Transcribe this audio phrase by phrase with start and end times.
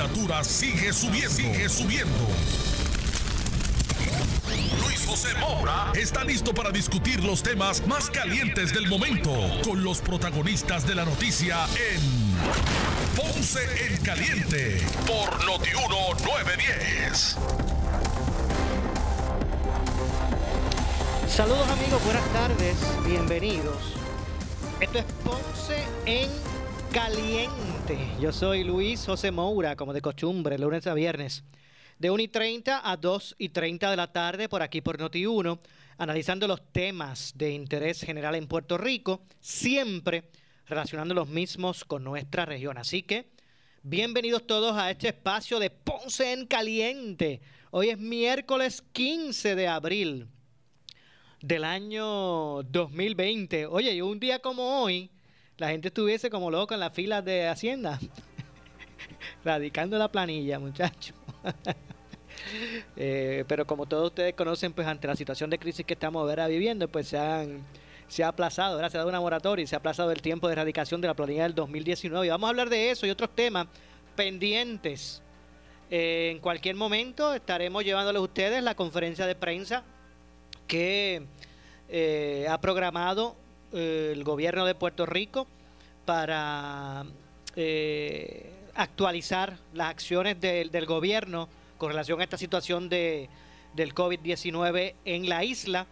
[0.00, 1.30] temperatura sigue subiendo.
[1.30, 2.26] Sigue subiendo.
[4.82, 9.30] Luis José Moura está listo para discutir los temas más calientes del momento
[9.62, 12.00] con los protagonistas de la noticia en
[13.14, 17.36] Ponce en Caliente por Notiuno 910.
[21.28, 22.76] Saludos amigos, buenas tardes,
[23.06, 23.76] bienvenidos.
[24.80, 26.30] Esto es Ponce en
[26.90, 27.79] Caliente.
[28.20, 31.42] Yo soy Luis José Moura, como de costumbre, lunes a viernes,
[31.98, 35.58] de 1 y 30 a 2 y 30 de la tarde, por aquí por Noti1,
[35.98, 40.24] analizando los temas de interés general en Puerto Rico, siempre
[40.66, 42.78] relacionando los mismos con nuestra región.
[42.78, 43.30] Así que,
[43.82, 47.40] bienvenidos todos a este espacio de Ponce en Caliente.
[47.72, 50.28] Hoy es miércoles 15 de abril
[51.40, 53.66] del año 2020.
[53.66, 55.10] Oye, y un día como hoy,
[55.60, 58.00] la gente estuviese como loca en las filas de Hacienda,
[59.44, 61.14] radicando la planilla, muchachos.
[62.96, 66.46] Eh, pero como todos ustedes conocen, pues ante la situación de crisis que estamos ahora
[66.46, 67.62] viviendo, pues se han
[68.08, 68.90] se ha aplazado, ¿verdad?
[68.90, 71.14] se ha dado una moratoria y se ha aplazado el tiempo de erradicación de la
[71.14, 72.26] planilla del 2019.
[72.26, 73.66] Y vamos a hablar de eso y otros temas
[74.16, 75.22] pendientes.
[75.90, 79.84] Eh, en cualquier momento estaremos llevándoles a ustedes la conferencia de prensa
[80.66, 81.26] que
[81.88, 83.36] eh, ha programado
[83.72, 85.46] eh, el gobierno de Puerto Rico
[86.04, 87.04] para
[87.54, 93.28] eh, actualizar las acciones del, gobierno con relación a esta situación de,
[93.74, 95.86] del COVID-19 en la isla.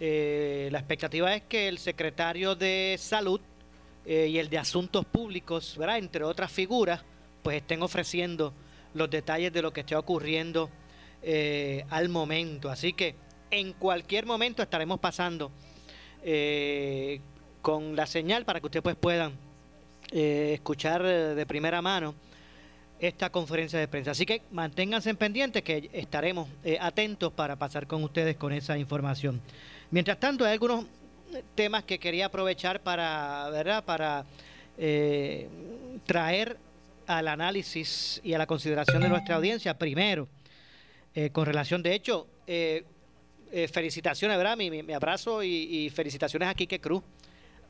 [0.00, 3.40] Eh, la expectativa es que el secretario de Salud
[4.04, 7.04] y el de Asuntos Públicos, entre otras figuras,
[7.40, 8.52] pues estén ofreciendo
[8.94, 10.70] los detalles de lo que esté ocurriendo
[11.88, 12.68] al momento.
[12.68, 13.14] Así que
[13.52, 15.52] en cualquier momento estaremos pasando
[16.24, 17.20] eh,
[17.60, 19.32] con la señal para que ustedes pues puedan
[20.12, 22.14] eh, escuchar eh, de primera mano
[23.00, 24.12] esta conferencia de prensa.
[24.12, 26.48] Así que manténganse en pendientes que estaremos
[26.80, 29.40] atentos para pasar con ustedes con esa información.
[29.90, 30.84] Mientras tanto, hay algunos
[31.56, 33.84] temas que quería aprovechar para, ¿verdad?
[33.84, 34.24] Para
[34.78, 35.48] eh,
[36.06, 36.56] traer
[37.08, 39.76] al análisis y a la consideración de nuestra audiencia.
[39.76, 40.28] Primero,
[41.32, 42.28] con relación, de hecho,
[43.52, 44.56] eh, felicitaciones, ¿verdad?
[44.56, 47.02] Mi, abrazo y, felicitaciones a Quique Cruz.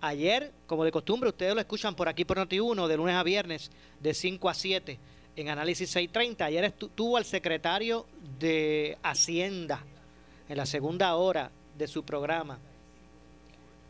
[0.00, 3.70] Ayer, como de costumbre, ustedes lo escuchan por aquí por Noti1, de lunes a viernes,
[4.00, 4.98] de 5 a 7,
[5.36, 6.44] en Análisis 630.
[6.44, 8.06] Ayer estu- tuvo al secretario
[8.38, 9.84] de Hacienda
[10.48, 12.58] en la segunda hora de su programa.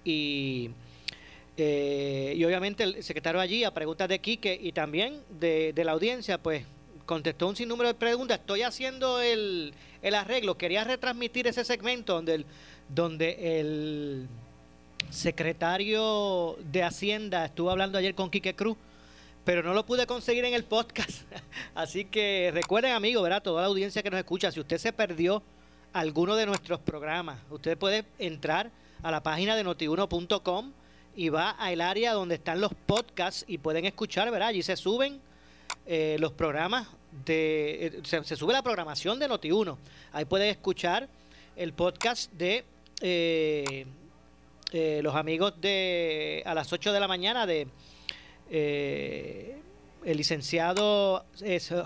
[0.04, 0.70] Y,
[1.56, 6.38] eh, y obviamente el secretario allí, a preguntas de Quique y también de la audiencia,
[6.38, 6.64] pues
[7.06, 8.38] contestó un sinnúmero de preguntas.
[8.38, 10.56] Estoy haciendo el, el arreglo.
[10.56, 12.46] Quería retransmitir ese segmento donde el,
[12.88, 14.28] donde el
[15.10, 18.76] secretario de Hacienda estuvo hablando ayer con Quique Cruz,
[19.44, 21.22] pero no lo pude conseguir en el podcast.
[21.74, 23.42] Así que recuerden, amigos, ¿verdad?
[23.42, 25.42] Toda la audiencia que nos escucha, si usted se perdió
[25.92, 28.70] alguno de nuestros programas, usted puede entrar
[29.02, 30.72] a la página de notiuno.com
[31.14, 34.48] y va al área donde están los podcasts y pueden escuchar, ¿verdad?
[34.48, 35.20] Allí se suben
[35.84, 36.86] eh, los programas
[37.24, 39.76] de eh, se, sube la programación de Noti1.
[40.12, 41.08] Ahí pueden escuchar
[41.56, 42.64] el podcast de
[43.00, 43.84] eh,
[45.02, 47.66] los amigos de a las 8 de la mañana de
[50.04, 51.24] el licenciado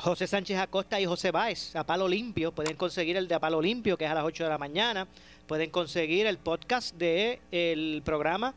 [0.00, 2.52] José Sánchez Acosta y José Báez, a palo limpio.
[2.52, 5.08] Pueden conseguir el de a palo limpio, que es a las 8 de la mañana.
[5.46, 8.54] Pueden conseguir el podcast de el programa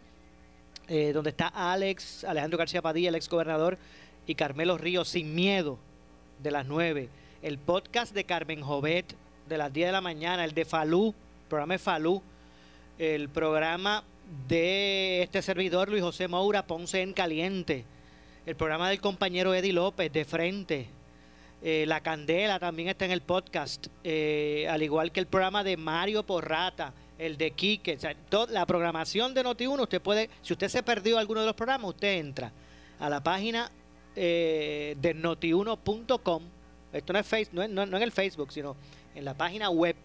[1.13, 3.77] donde está Alex, Alejandro García Padilla, el ex gobernador,
[4.29, 5.79] y Carmelo Ríos, sin miedo,
[6.43, 7.09] de las 9.
[7.41, 9.15] El podcast de Carmen Jovet,
[9.47, 10.45] de las 10 de la mañana.
[10.45, 11.15] El de Falú,
[11.47, 12.21] programa de Falú.
[12.99, 14.03] El programa
[14.47, 17.85] de este servidor, Luis José Moura, Ponce en Caliente.
[18.45, 20.87] El programa del compañero Eddie López, de frente.
[21.63, 25.75] Eh, la Candela también está en el podcast, eh, al igual que el programa de
[25.75, 30.53] Mario Porrata, el de Quique, o sea, to- la programación de Noti1, usted puede, si
[30.53, 32.53] usted se perdió alguno de los programas, usted entra
[32.99, 33.71] a la página
[34.21, 36.43] eh, de notiuno.com,
[36.91, 38.75] esto no es, no, en el Facebook, sino
[39.15, 39.95] en la página web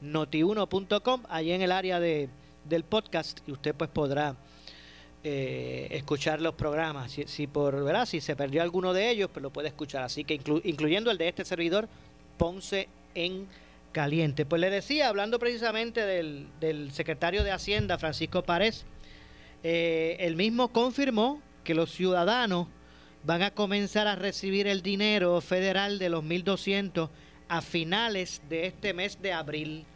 [0.00, 2.28] notiuno.com, allí en el área de,
[2.64, 4.36] del podcast, y usted pues podrá
[5.24, 7.10] eh, escuchar los programas.
[7.26, 8.06] Si, por ¿verdad?
[8.06, 10.04] si se perdió alguno de ellos, pues lo puede escuchar.
[10.04, 11.88] Así que inclu- incluyendo el de este servidor,
[12.38, 13.48] Ponce en
[13.90, 14.46] Caliente.
[14.46, 18.84] Pues le decía, hablando precisamente del, del secretario de Hacienda, Francisco Párez,
[19.64, 22.68] eh, él mismo confirmó que los ciudadanos
[23.24, 27.08] van a comenzar a recibir el dinero federal de los 1.200
[27.48, 29.86] a finales de este mes de abril.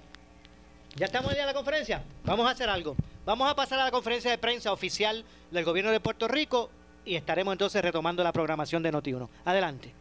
[0.97, 2.03] ¿Ya estamos en la conferencia?
[2.25, 2.97] Vamos a hacer algo.
[3.25, 6.71] Vamos a pasar a la conferencia de prensa oficial del gobierno de Puerto Rico
[7.05, 9.29] y estaremos entonces retomando la programación de Noti1.
[9.45, 9.93] Adelante.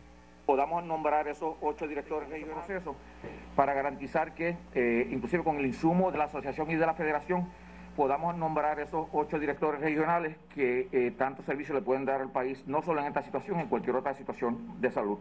[0.45, 2.95] podamos nombrar esos ocho directores de proceso
[3.57, 7.49] para garantizar que, eh, inclusive con el insumo de la asociación y de la federación,
[7.97, 12.65] podamos nombrar esos ocho directores regionales que eh, tanto servicio le pueden dar al país,
[12.65, 15.17] no solo en esta situación, en cualquier otra situación de salud.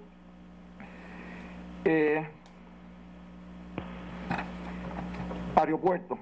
[1.85, 2.25] Eh,
[5.57, 6.19] aeropuerto.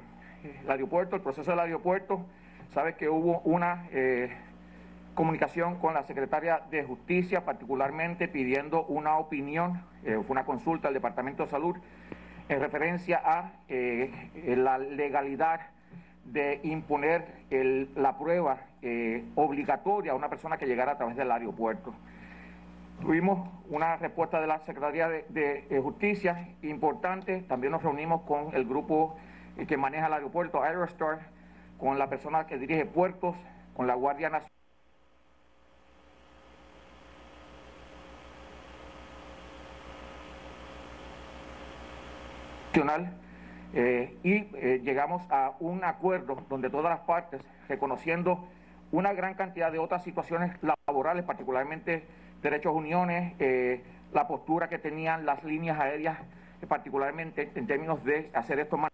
[0.65, 2.25] El aeropuerto, el proceso del aeropuerto,
[2.73, 3.87] sabe que hubo una
[5.15, 10.95] comunicación con la secretaria de Justicia, particularmente pidiendo una opinión, eh, fue una consulta al
[10.95, 11.77] Departamento de Salud
[12.49, 15.61] en referencia a eh, la legalidad
[16.25, 17.45] de imponer
[17.95, 21.95] la prueba eh, obligatoria a una persona que llegara a través del aeropuerto.
[23.01, 29.17] Tuvimos una respuesta de la Secretaría de, Justicia importante, también nos reunimos con el grupo
[29.69, 31.21] que maneja el aeropuerto, Aerostar,
[31.79, 33.37] con la persona que dirige puertos,
[33.77, 34.31] con la Guardia
[42.75, 43.24] Nacional.
[43.77, 48.47] Eh, y eh, llegamos a un acuerdo donde todas las partes, reconociendo
[48.93, 52.05] una gran cantidad de otras situaciones laborales, particularmente
[52.41, 53.83] derechos uniones, eh,
[54.13, 56.19] la postura que tenían las líneas aéreas,
[56.69, 58.91] particularmente en términos de hacer esto más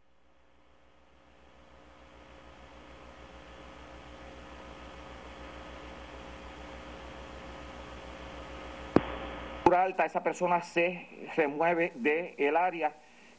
[9.75, 11.07] alta, esa persona se
[11.37, 12.93] remueve del área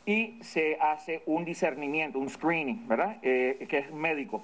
[0.06, 3.18] y se hace un discernimiento, un screening, ¿verdad?
[3.21, 4.44] Eh, que es médico.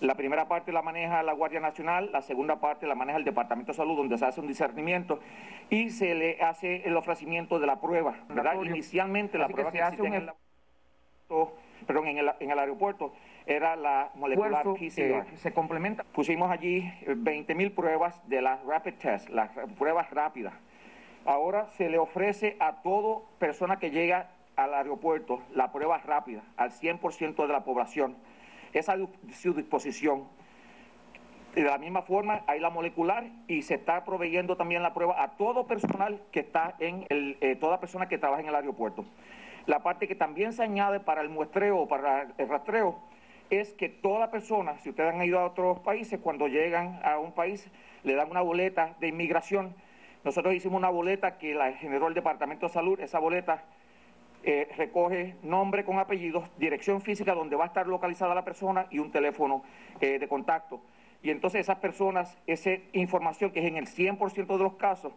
[0.00, 3.72] La primera parte la maneja la Guardia Nacional, la segunda parte la maneja el Departamento
[3.72, 5.20] de Salud, donde se hace un discernimiento
[5.70, 8.54] y se le hace el ofrecimiento de la prueba, ¿verdad?
[8.62, 10.30] Inicialmente la prueba que, se hace en el,
[11.86, 13.12] perdón, en el, en el aeropuerto
[13.46, 15.36] era la molecular PCR.
[15.36, 16.04] se complementa.
[16.04, 20.54] Pusimos allí 20 mil pruebas de las rapid test, las pruebas rápidas.
[21.26, 26.70] Ahora se le ofrece a toda persona que llega al aeropuerto la prueba rápida al
[26.70, 28.16] 100% de la población.
[28.72, 28.86] Es
[29.34, 30.24] su disposición.
[31.54, 35.36] De la misma forma, hay la molecular y se está proveyendo también la prueba a
[35.36, 39.04] todo personal que está en el, eh, toda persona que trabaja en el aeropuerto.
[39.66, 42.98] La parte que también se añade para el muestreo para el rastreo
[43.50, 47.32] es que toda persona, si ustedes han ido a otros países, cuando llegan a un
[47.32, 47.70] país,
[48.02, 49.74] le dan una boleta de inmigración.
[50.24, 53.64] Nosotros hicimos una boleta que la generó el Departamento de Salud, esa boleta
[54.44, 58.98] eh, recoge nombre con apellidos, dirección física donde va a estar localizada la persona y
[58.98, 59.62] un teléfono
[60.00, 60.80] eh, de contacto.
[61.22, 65.12] Y entonces esas personas, esa información que es en el 100% de los casos,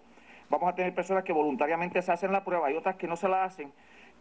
[0.49, 3.27] vamos a tener personas que voluntariamente se hacen la prueba y otras que no se
[3.27, 3.71] la hacen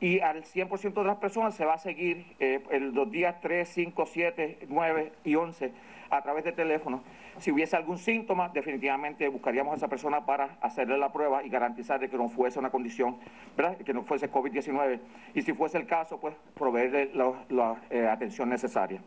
[0.00, 2.60] y al 100% de las personas se va a seguir eh,
[2.92, 5.72] los días 3, 5, 7, 9 y 11
[6.10, 7.02] a través de teléfono.
[7.38, 11.96] Si hubiese algún síntoma, definitivamente buscaríamos a esa persona para hacerle la prueba y garantizar
[12.08, 13.18] que no fuese una condición,
[13.56, 13.76] ¿verdad?
[13.78, 15.00] que no fuese COVID-19.
[15.34, 19.00] Y si fuese el caso, pues proveerle la, eh, atención necesaria.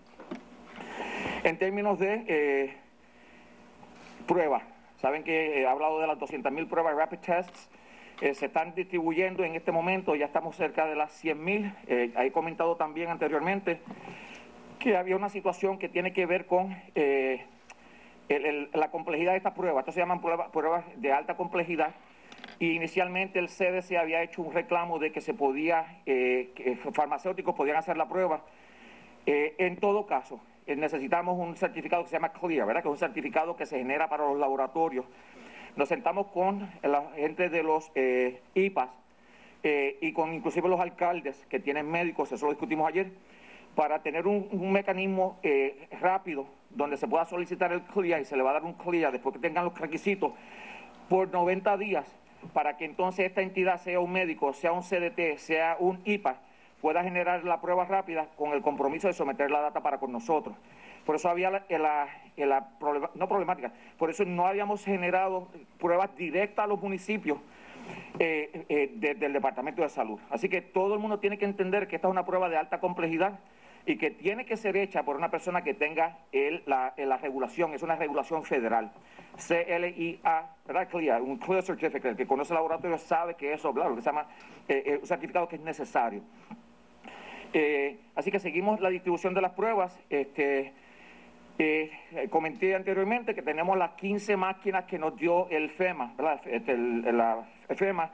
[1.44, 2.74] En términos de eh,
[4.28, 4.64] pruebas,
[4.98, 7.70] saben que he hablado de las 200.000 pruebas rapid tests.
[8.22, 11.74] Eh, se están distribuyendo en este momento, ya estamos cerca de las 100.000.
[11.88, 13.80] Eh, he comentado también anteriormente
[14.80, 17.46] que había una situación que tiene que ver con eh,
[18.74, 19.82] la complejidad de estas pruebas.
[19.82, 21.94] Estas se llaman pruebas, de alta complejidad.
[22.60, 27.78] Y inicialmente el CDC había hecho un reclamo de que se podía, que farmacéuticos podían
[27.78, 28.42] hacer la prueba.
[29.26, 32.82] en todo caso, necesitamos un certificado que se llama CLIA, ¿verdad?
[32.82, 35.06] Que es un certificado que se genera para los laboratorios
[35.76, 38.90] nos sentamos con la gente de los eh, IPAS
[39.64, 43.12] eh, y con inclusive los alcaldes que tienen médicos, eso lo discutimos ayer,
[43.76, 48.44] para tener un, mecanismo eh, rápido donde se pueda solicitar el CLIA y se le
[48.44, 50.34] va a dar un CLIA después que tengan los requisitos
[51.08, 52.20] por 90 días
[52.54, 56.38] para que entonces esta entidad sea un médico, sea un CDT, sea un IPA,
[56.82, 60.56] pueda generar la prueba rápida con el compromiso de someter la data para con nosotros.
[61.06, 62.08] Por eso había la,
[63.16, 65.48] no problemática, por eso no habíamos generado
[65.80, 67.40] pruebas directas a los municipios
[68.20, 70.20] eh, eh, del Departamento de Salud.
[70.30, 72.80] Así que todo el mundo tiene que entender que esta es una prueba de alta
[72.80, 73.40] complejidad
[73.90, 76.20] y que tiene que ser hecha por una persona que tenga
[76.68, 78.92] la, regulación, es una regulación federal.
[79.36, 80.88] CLIA, ¿verdad?
[80.90, 84.06] CLIA, un Clear Certificate, el que conoce el laboratorio sabe que eso, claro, que se
[84.06, 84.28] llama
[84.68, 86.22] eh, un certificado que es necesario.
[88.16, 90.00] así que seguimos la distribución de las pruebas.
[90.12, 90.72] Este,
[91.58, 91.92] eh,
[92.30, 96.14] comenté anteriormente que tenemos las 15 máquinas que nos dio el FEMA,
[96.46, 97.44] este, la
[97.76, 98.12] FEMA,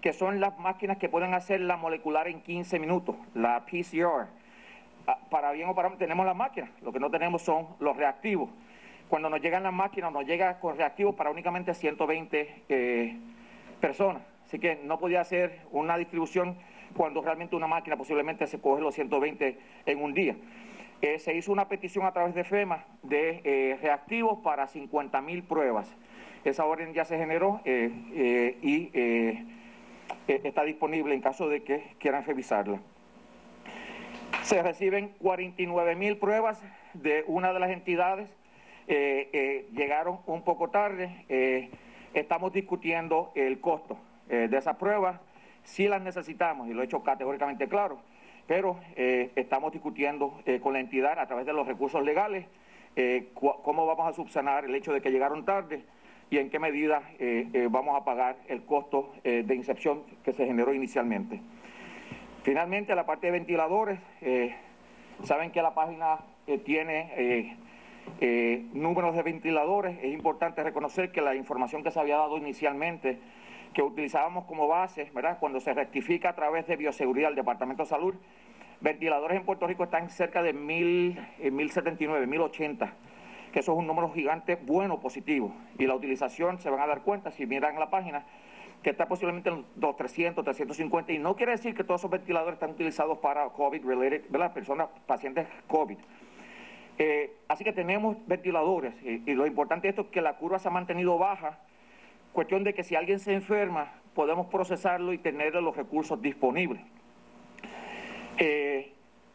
[0.00, 4.45] que son las máquinas que pueden hacer la molecular en 15 minutos, la PCR.
[5.30, 8.50] Para bien o para mal tenemos las máquinas, lo que no tenemos son los reactivos.
[9.08, 13.16] Cuando nos llegan las máquinas, nos llega con reactivos para únicamente 120 eh,
[13.80, 14.22] personas.
[14.44, 16.56] así que no podía hacer una distribución
[16.96, 20.36] cuando realmente una máquina posiblemente se coge los 120 en un día.
[21.02, 25.44] Eh, se hizo una petición a través de FEMA de eh, reactivos para 50 mil
[25.44, 25.94] pruebas.
[26.42, 28.90] Esa orden ya se generó y
[30.28, 32.80] está disponible en caso de que quieran revisarla.
[34.50, 36.62] Se reciben 49 mil pruebas
[36.94, 38.30] de una de las entidades.
[38.86, 41.70] llegaron un poco tarde.
[42.14, 43.98] estamos discutiendo el costo
[44.28, 45.20] de esas pruebas.
[45.64, 47.98] Si las necesitamos, y lo he hecho categóricamente claro
[48.46, 52.46] pero eh, estamos discutiendo eh, con la entidad a través de los recursos legales
[52.94, 55.82] eh, cómo vamos a subsanar el hecho de que llegaron tarde
[56.30, 57.02] y en qué medida
[57.70, 61.40] vamos a pagar el costo de incepción que se generó inicialmente.
[62.46, 63.98] Finalmente, la parte de ventiladores,
[65.24, 66.18] saben que la página
[66.64, 67.58] tiene
[68.72, 73.18] números de ventiladores, es importante reconocer que la información que se había dado inicialmente
[73.74, 75.38] que utilizábamos como base, ¿verdad?
[75.40, 78.14] Cuando se rectifica a través de bioseguridad del Departamento de Salud,
[78.80, 82.92] ventiladores en Puerto Rico están cerca de mil, 1079, eh, 1080,
[83.52, 85.52] que eso es un número gigante bueno, positivo.
[85.80, 88.24] Y la utilización, se van a dar cuenta, si miran la página,
[88.86, 92.54] que está posiblemente en los 300, 350, y no quiere decir que todos esos ventiladores
[92.54, 94.54] están utilizados para COVID-related, ¿verdad?
[94.54, 95.96] Personas, pacientes COVID.
[96.96, 100.68] Eh, así que tenemos ventiladores, y, lo importante de esto es que la curva se
[100.68, 101.58] ha mantenido baja,
[102.32, 106.80] Cuestión de que si alguien se enferma, podemos procesarlo y tener los recursos disponibles.
[108.38, 108.92] Eh,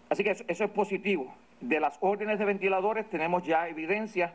[0.07, 1.33] así que eso, es positivo.
[1.59, 4.33] De las órdenes de ventiladores tenemos ya evidencia.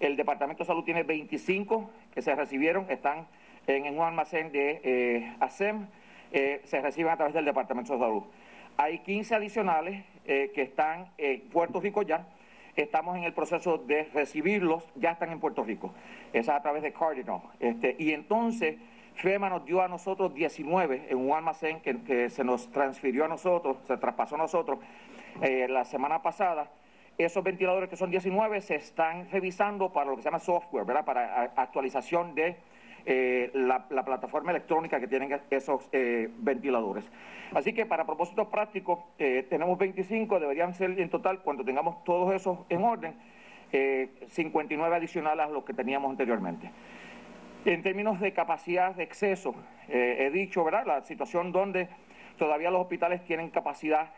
[0.00, 3.28] El Departamento de Salud tiene 25 que se recibieron, están
[3.68, 5.86] en, un almacén de eh, ASEM,
[6.32, 8.24] eh, se reciben a través del Departamento de Salud.
[8.76, 12.26] Hay 15 adicionales que están en Puerto Rico ya
[12.82, 15.92] estamos en el proceso de recibirlos, ya están en Puerto Rico.
[16.32, 17.40] Esa es a través de Cardinal.
[17.60, 18.76] Este, y entonces
[19.16, 23.78] FEMA nos dio a nosotros 19 en un almacén que, se nos transfirió a nosotros,
[23.84, 24.78] se traspasó a nosotros
[25.42, 26.70] eh, la semana pasada.
[27.16, 31.04] Esos ventiladores que son 19 se están revisando para lo que se llama software, ¿verdad?
[31.04, 32.56] Para actualización de
[33.10, 37.10] eh, la, plataforma electrónica que tienen esos eh, ventiladores.
[37.54, 42.34] Así que para propósitos prácticos, eh, tenemos 25, deberían ser en total, cuando tengamos todos
[42.34, 43.14] esos en orden,
[43.70, 46.70] 59 adicionales a los que teníamos anteriormente.
[47.64, 49.54] En términos de capacidad de exceso,
[49.88, 51.88] he dicho, ¿verdad?, la situación donde
[52.36, 54.10] todavía los hospitales tienen capacidad.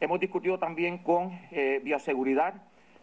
[0.00, 1.38] Hemos discutido también con
[1.82, 2.54] bioseguridad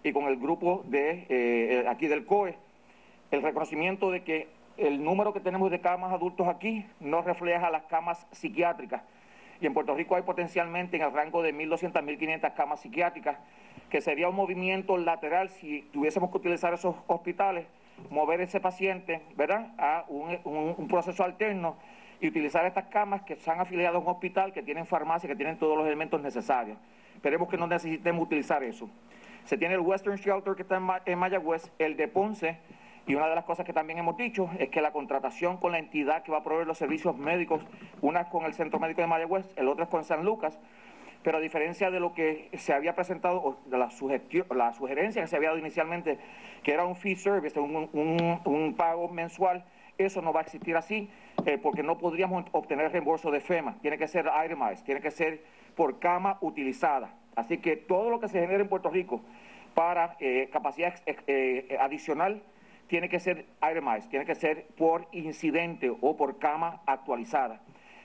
[0.03, 2.57] y con el grupo de aquí del COE
[3.31, 7.83] el reconocimiento de que el número que tenemos de camas adultos aquí no refleja las
[7.83, 9.03] camas psiquiátricas.
[9.61, 13.38] Y en Puerto Rico hay potencialmente en el rango de 1.200, 1.500 camas psiquiátricas,
[13.91, 17.67] que sería un movimiento lateral si tuviésemos que utilizar esos hospitales,
[18.09, 21.75] mover ese paciente, ¿verdad?, a un, proceso alterno
[22.19, 25.57] y utilizar estas camas que están afiliadas a un hospital, que tienen farmacia, que tienen
[25.57, 26.77] todos los elementos necesarios.
[27.13, 28.89] Esperemos que no necesitemos utilizar eso.
[29.45, 32.57] Se tiene el Western Shelter que está en, en Mayagüez, el de Ponce,
[33.08, 35.79] y una de las cosas que también hemos dicho es que la contratación con la
[35.79, 37.65] entidad que va a proveer los servicios médicos,
[38.01, 40.60] una es con el Centro Médico de Mayagüez, el otro es con San Lucas,
[41.24, 43.89] pero a diferencia de lo que se había presentado, de la,
[44.55, 46.20] la sugerencia que se había dado inicialmente,
[46.63, 49.63] que era un fee service, un, pago mensual,
[49.98, 51.10] eso no va a existir así,
[51.46, 53.77] eh, porque no podríamos obtener reembolso de FEMA.
[53.81, 55.43] Tiene que ser itemized, tiene que ser
[55.75, 57.13] por cama utilizada.
[57.36, 59.22] Así que todo lo que se genere en Puerto Rico
[59.75, 62.41] para eh, capacidad eh, adicional
[62.91, 67.62] tiene que ser itemized, tiene que ser por incidente o por cama actualizada.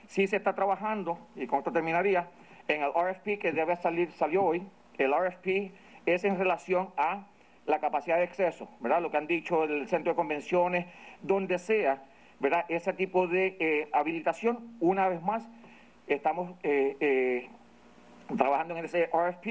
[0.07, 2.29] Sí se está trabajando, y con esto terminaría,
[2.69, 4.65] en el RFP que debe salir, salió hoy,
[4.97, 5.73] el RFP
[6.05, 7.27] es en relación a
[7.65, 9.01] la capacidad de exceso, ¿verdad?
[9.01, 10.85] Lo que han dicho el centro de convenciones,
[11.21, 12.05] donde sea,
[12.39, 12.63] ¿verdad?
[12.69, 15.49] Ese tipo de eh, habilitación, una vez más,
[16.07, 17.49] estamos eh, eh,
[18.35, 19.47] trabajando en ese RFP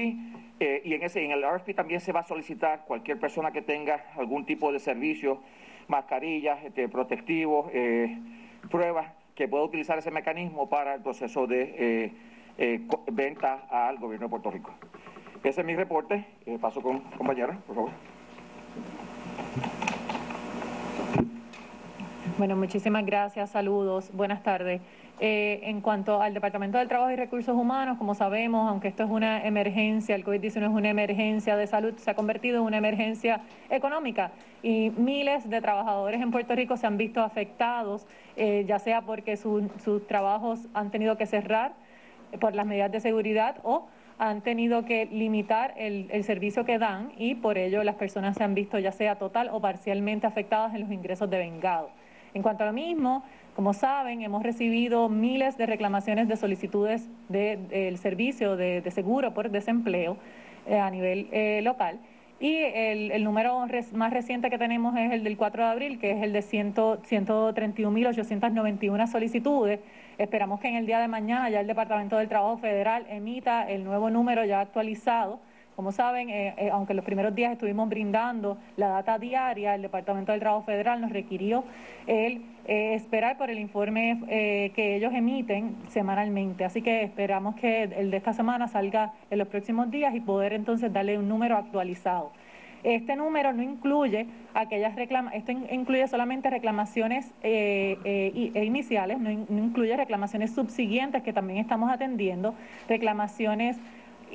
[0.59, 3.61] eh, y en ese en el RFP también se va a solicitar cualquier persona que
[3.61, 5.41] tenga algún tipo de servicio,
[5.87, 8.17] mascarillas, este, protectivos, eh,
[8.69, 12.13] pruebas que pueda utilizar ese mecanismo para el proceso de
[12.57, 12.81] eh,
[13.11, 14.73] venta al gobierno de Puerto Rico.
[15.43, 16.25] Ese es mi reporte.
[16.59, 17.91] paso con compañera, por favor.
[22.37, 24.81] Bueno, muchísimas gracias, saludos, buenas tardes.
[25.19, 29.09] Eh, en cuanto al Departamento del Trabajo y Recursos Humanos, como sabemos, aunque esto es
[29.09, 33.41] una emergencia, el COVID-19 es una emergencia de salud, se ha convertido en una emergencia
[33.71, 34.29] económica
[34.61, 38.05] y miles de trabajadores en Puerto Rico se han visto afectados,
[38.35, 41.73] eh, ya sea porque sus trabajos han tenido que cerrar
[42.39, 43.87] por las medidas de seguridad o
[44.19, 48.43] han tenido que limitar el, el, servicio que dan y por ello las personas se
[48.43, 51.89] han visto ya sea total o parcialmente afectadas en los ingresos de vengado.
[52.37, 53.23] En cuanto a lo mismo,
[53.55, 60.17] Como saben, hemos recibido miles de reclamaciones de solicitudes del servicio de, seguro por desempleo
[60.67, 61.99] eh, a nivel eh, local.
[62.39, 66.21] Y el, número más reciente que tenemos es el del 4 de abril, que es
[66.21, 69.79] el de 131.891 solicitudes.
[70.19, 73.83] Esperamos que en el día de mañana ya el Departamento del Trabajo Federal emita el
[73.83, 75.39] nuevo número ya actualizado
[75.77, 80.31] como saben, eh, eh, aunque los primeros días estuvimos brindando la data diaria, el Departamento
[80.31, 81.65] del Trabajo Federal nos requirió
[82.07, 86.65] el eh, esperar por el informe que ellos emiten semanalmente.
[86.65, 90.53] Así que esperamos que el de esta semana salga en los próximos días y poder
[90.53, 92.31] entonces darle un número actualizado.
[92.83, 100.55] Este número no incluye aquellas reclamaciones, esto incluye solamente reclamaciones e iniciales, no incluye reclamaciones
[100.55, 102.55] subsiguientes que también estamos atendiendo,
[102.87, 103.77] reclamaciones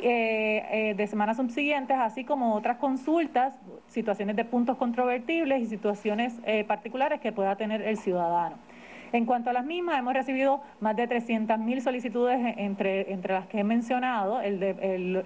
[0.05, 3.55] eh, eh, de semanas subsiguientes, así como otras consultas,
[3.87, 8.57] situaciones de puntos controvertibles y situaciones eh, particulares que pueda tener el ciudadano.
[9.13, 13.61] En cuanto a las mismas, hemos recibido más de 300.000 solicitudes entre, entre las que
[13.61, 14.41] he mencionado.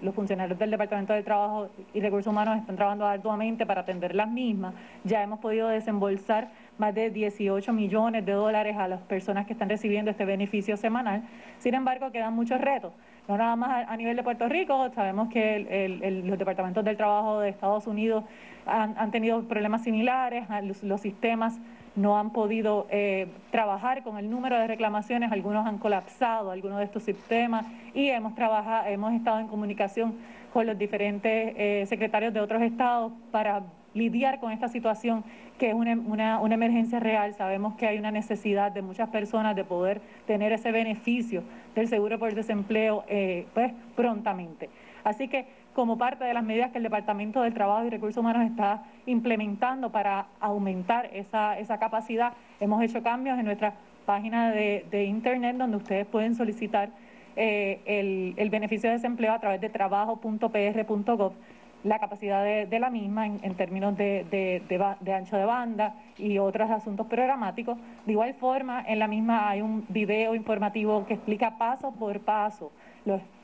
[0.02, 4.28] Los funcionarios del Departamento de Trabajo y Recursos Humanos están trabajando arduamente para atender las
[4.28, 4.75] mismas.
[5.04, 9.68] Ya hemos podido desembolsar más de 18 millones de dólares a las personas que están
[9.68, 11.23] recibiendo este beneficio semanal.
[11.59, 12.92] Sin embargo, quedan muchos retos
[13.28, 17.49] no nada más a, nivel de Puerto Rico, sabemos que los departamentos del trabajo de
[17.49, 18.25] Estados Unidos
[18.66, 20.45] han, tenido problemas similares,
[20.83, 21.59] los, sistemas
[21.95, 26.85] no han podido eh, trabajar con el número de reclamaciones, algunos han colapsado algunos de
[26.85, 30.14] estos sistemas y hemos trabajado, hemos estado en comunicación
[30.52, 33.62] con los diferentes eh, secretarios de otros estados para
[33.96, 35.24] lidiar con esta situación
[35.58, 37.32] que es una, una, emergencia real.
[37.34, 41.42] Sabemos que hay una necesidad de muchas personas de poder tener ese beneficio
[41.74, 44.68] del seguro por desempleo eh, pues, prontamente.
[45.02, 48.50] Así que como parte de las medidas que el Departamento del Trabajo y Recursos Humanos
[48.50, 53.74] está implementando para aumentar esa, esa capacidad, hemos hecho cambios en nuestra
[54.04, 56.90] página de, Internet donde ustedes pueden solicitar
[57.34, 61.32] eh, el, el beneficio de desempleo a través de trabajo.pr.gov
[61.84, 64.62] la capacidad de, la misma en, términos de,
[65.14, 67.78] ancho de banda y otros asuntos programáticos.
[68.04, 72.72] De igual forma, en la misma hay un video informativo que explica paso por paso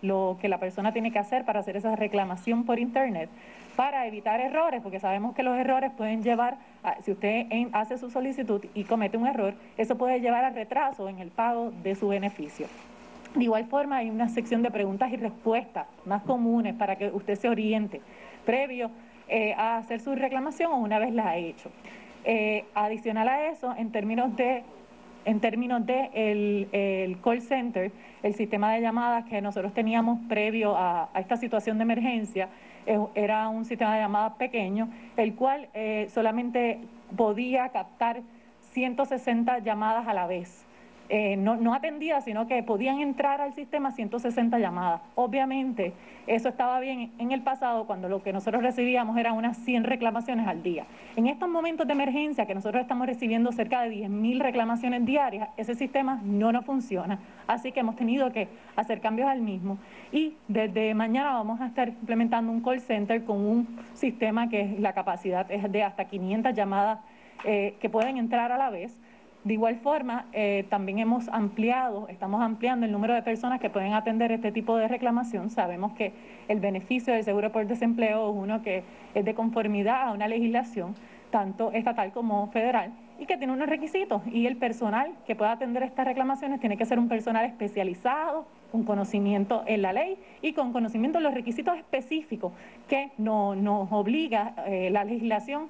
[0.02, 3.30] lo, que la persona tiene que hacer para hacer esa reclamación por Internet
[3.76, 6.58] para evitar errores, porque sabemos que los errores pueden llevar,
[7.02, 11.18] si usted hace su solicitud y comete un error, eso puede llevar a retraso en
[11.20, 12.66] el pago de su beneficio.
[13.34, 17.34] De igual forma, hay una sección de preguntas y respuestas más comunes para que usted
[17.36, 18.00] se oriente
[18.44, 18.90] previo
[19.28, 21.70] eh, a hacer su reclamación o una vez la ha hecho.
[22.24, 24.62] Eh, adicional a eso, en términos de
[25.24, 27.92] en términos de el, call center,
[28.24, 32.48] el sistema de llamadas que nosotros teníamos previo a, esta situación de emergencia,
[32.86, 35.68] eh, era un sistema de llamadas pequeño, el cual
[36.08, 36.80] solamente
[37.16, 38.22] podía captar
[38.72, 40.66] 160 llamadas a la vez.
[41.08, 45.02] Eh, no, no atendía, sino que podían entrar al sistema 160 llamadas.
[45.14, 45.92] Obviamente,
[46.26, 50.46] eso estaba bien en el pasado cuando lo que nosotros recibíamos era unas 100 reclamaciones
[50.46, 50.86] al día.
[51.16, 55.74] En estos momentos de emergencia, que nosotros estamos recibiendo cerca de 10.000 reclamaciones diarias, ese
[55.74, 57.18] sistema no nos funciona.
[57.46, 59.78] Así que hemos tenido que hacer cambios al mismo.
[60.12, 64.92] Y desde mañana vamos a estar implementando un call center con un sistema que la
[64.92, 67.00] capacidad es de hasta 500 llamadas
[67.44, 68.96] eh, que pueden entrar a la vez
[69.44, 73.92] de igual forma, eh, también hemos ampliado, estamos ampliando el número de personas que pueden
[73.92, 75.50] atender este tipo de reclamación.
[75.50, 76.12] Sabemos que
[76.46, 80.94] el beneficio del seguro por desempleo es uno que es de conformidad a una legislación,
[81.30, 84.22] tanto estatal como federal, y que tiene unos requisitos.
[84.32, 88.84] Y el personal que pueda atender estas reclamaciones tiene que ser un personal especializado, con
[88.84, 92.52] conocimiento en la ley y con conocimiento de los requisitos específicos
[92.88, 95.68] que nos obliga eh, la legislación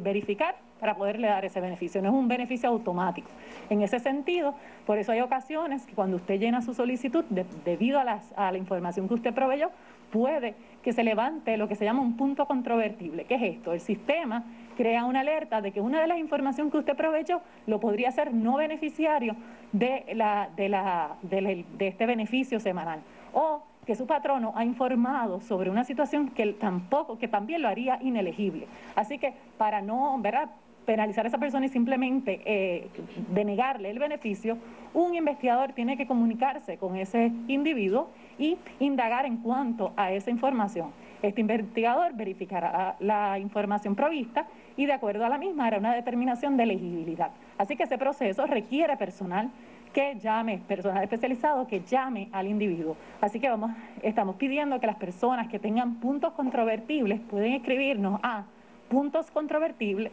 [0.00, 2.02] verificar para poderle dar ese beneficio.
[2.02, 3.28] No es un beneficio automático.
[3.70, 7.24] En ese sentido, por eso hay ocasiones que cuando usted llena su solicitud,
[7.64, 9.70] debido a, la información que usted proveyó,
[10.10, 13.24] puede que se levante lo que se llama un punto controvertible.
[13.24, 13.72] ¿Qué es esto?
[13.72, 14.44] El sistema
[14.76, 18.32] crea una alerta de que una de las informaciones que usted proveyó lo podría ser
[18.32, 19.34] no beneficiario
[19.72, 23.00] de, la, de, la, de, de este beneficio semanal.
[23.32, 27.98] O que su patrono ha informado sobre una situación que tampoco, que también lo haría
[28.02, 28.66] inelegible.
[28.94, 30.50] Así que para no, ¿verdad?
[30.86, 32.88] penalizar a esa persona y simplemente eh,
[33.34, 34.56] denegarle el beneficio,
[34.94, 40.92] un investigador tiene que comunicarse con ese individuo y indagar en cuanto a esa información.
[41.22, 44.46] Este investigador verificará la información provista
[44.76, 47.30] y de acuerdo a la misma hará una determinación de elegibilidad.
[47.58, 49.50] Así que ese proceso requiere personal
[49.96, 52.98] que llame, personal especializado que llame al individuo.
[53.18, 53.70] Así que vamos,
[54.02, 58.44] estamos pidiendo que las personas que tengan puntos controvertibles pueden escribirnos a
[58.90, 60.12] puntos controvertible,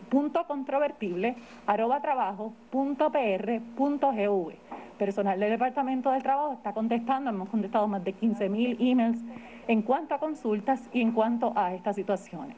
[4.00, 4.54] gv.
[4.98, 9.20] Personal del Departamento del Trabajo está contestando, hemos contestado más de 15 mil emails
[9.68, 12.56] en cuanto a consultas y en cuanto a estas situaciones.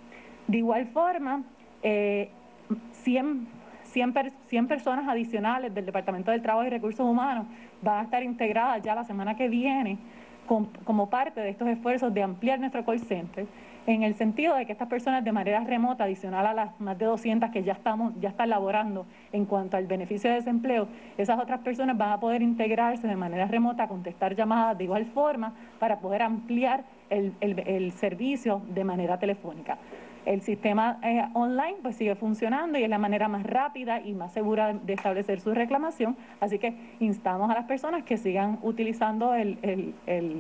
[0.48, 1.42] De igual forma,
[1.82, 2.30] eh,
[2.92, 3.48] 100,
[3.96, 7.48] 100, personas adicionales del Departamento del Trabajo y Recursos Humanos
[7.82, 9.98] van a estar integradas ya la semana que viene
[10.46, 13.48] como parte de estos esfuerzos de ampliar nuestro call center
[13.88, 17.06] en el sentido de que estas personas de manera remota, adicional a las más de
[17.06, 21.60] 200 que ya, estamos, ya están laborando en cuanto al beneficio de desempleo, esas otras
[21.60, 26.24] personas van a poder integrarse de manera remota, contestar llamadas de igual forma para poder
[26.24, 29.78] ampliar el, servicio de manera telefónica.
[30.26, 34.34] El sistema eh, online pues sigue funcionando y es la manera más rápida y más
[34.34, 39.94] segura de establecer su reclamación, así que instamos a las personas que sigan utilizando el,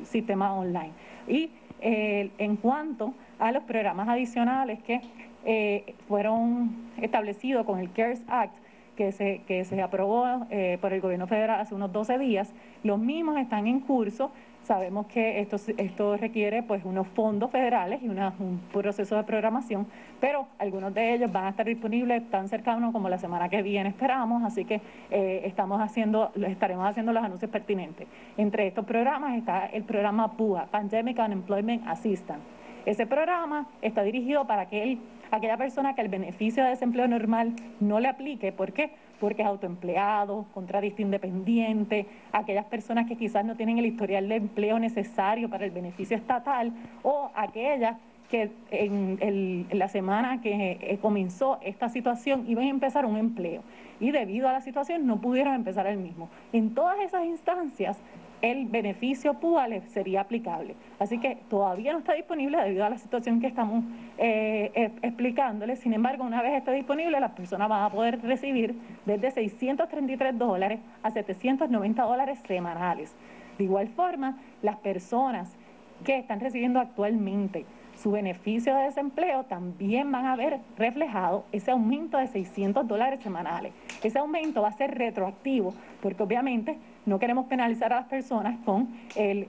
[0.05, 0.91] sistema online.
[1.27, 5.01] Y eh, en cuanto a los programas adicionales que
[5.45, 8.55] eh, fueron establecidos con el CARES Act,
[8.95, 12.53] que se, que se aprobó eh, por el gobierno federal hace unos 12 días.
[12.83, 14.31] Los mismos están en curso.
[14.65, 19.85] Sabemos que esto, esto requiere pues unos fondos federales y un proceso de programación,
[20.19, 23.89] pero algunos de ellos van a estar disponibles tan cercanos como la semana que viene
[23.89, 28.07] esperamos, así que eh, estamos haciendo, estaremos haciendo los anuncios pertinentes.
[28.37, 34.63] Entre estos programas está el programa PUA, Pandemic Unemployment Assistance ese programa está dirigido para
[34.63, 34.99] aquel,
[35.31, 38.51] aquella persona que el beneficio de desempleo normal no le aplique.
[38.51, 38.91] ¿Por qué?
[39.19, 44.79] Porque es autoempleado, contratista independiente, aquellas personas que quizás no tienen el historial de empleo
[44.79, 46.73] necesario para el beneficio estatal
[47.03, 47.97] o aquellas
[48.29, 53.61] que en, la semana que eh, comenzó esta situación iban a empezar un empleo
[53.99, 56.29] y debido a la situación no pudieron empezar el mismo.
[56.51, 57.97] En todas esas instancias
[58.41, 60.75] el beneficio PUA sería aplicable.
[60.99, 63.83] Así que todavía no está disponible debido a la situación que estamos
[64.17, 65.79] eh, eh, explicándoles.
[65.79, 70.79] Sin embargo, una vez esté disponible, las personas van a poder recibir desde 633 dólares
[71.03, 73.15] a 790 dólares semanales.
[73.57, 75.55] De igual forma, las personas
[76.03, 77.65] que están recibiendo actualmente
[77.97, 83.73] su beneficio de desempleo también van a ver reflejado ese aumento de 600 dólares semanales.
[84.03, 88.89] Ese aumento va a ser retroactivo porque obviamente no queremos penalizar a las personas con
[89.15, 89.47] el,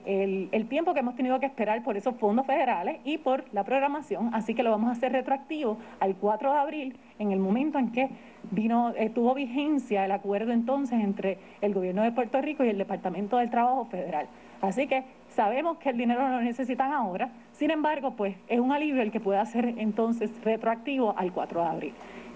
[0.51, 4.29] el, tiempo que hemos tenido que esperar por esos fondos federales y por la programación,
[4.33, 7.91] así que lo vamos a hacer retroactivo al 4 de abril, en el momento en
[7.91, 8.09] que
[8.51, 12.77] vino, eh, tuvo vigencia el acuerdo entonces entre el gobierno de Puerto Rico y el
[12.77, 14.27] Departamento del Trabajo Federal.
[14.61, 19.01] Así que sabemos que el dinero lo necesitan ahora, sin embargo, pues es un alivio
[19.01, 21.93] el que pueda ser entonces retroactivo al 4 de abril.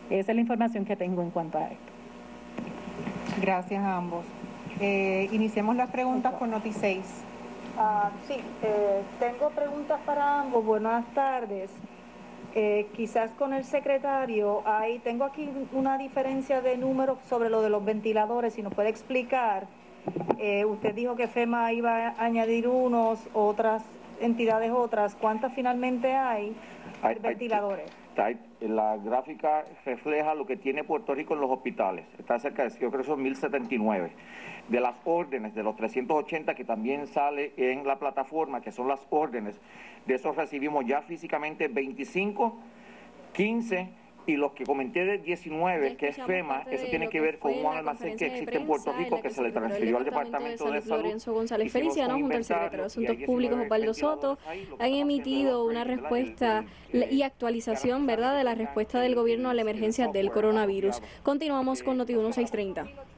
[0.09, 1.91] Esa es la información que tengo en cuanto a esto.
[3.39, 4.25] Gracias a ambos.
[4.79, 6.99] Eh, iniciemos las preguntas con Noti 6.
[7.77, 10.65] Ah, sí, eh, tengo preguntas para ambos.
[10.65, 11.71] Buenas tardes.
[12.53, 17.69] Eh, quizás con el secretario, ahí tengo aquí una diferencia de números sobre lo de
[17.69, 19.67] los ventiladores, si nos puede explicar.
[20.39, 23.83] Eh, usted dijo que FEMA iba a añadir unos, otras
[24.19, 25.15] entidades otras.
[25.15, 26.55] ¿Cuántas finalmente hay,
[27.01, 27.91] hay ventiladores?
[28.59, 32.05] la gráfica refleja lo que tiene Puerto Rico en los hospitales.
[32.19, 34.11] Está cerca de, yo creo que son 1079.
[34.67, 39.05] De las órdenes, de los 380 que también sale en la plataforma, que son las
[39.09, 39.59] órdenes,
[40.05, 42.55] de esos recibimos ya físicamente 25,
[43.33, 43.89] 15
[44.25, 47.65] y los que comenté de 19, que es FEMA, eso tiene que ver con un
[47.65, 51.03] almacén que existe en Puerto Rico que se le transfirió al Departamento de, Salud.
[51.03, 54.37] Lorenzo González Feliciano, junto al secretario de Asuntos Públicos, Osvaldo Soto,
[54.79, 60.07] han emitido una respuesta y actualización, ¿verdad?, de la respuesta del gobierno a la emergencia
[60.07, 61.01] del coronavirus.
[61.23, 63.10] Continuamos con Noti 1630.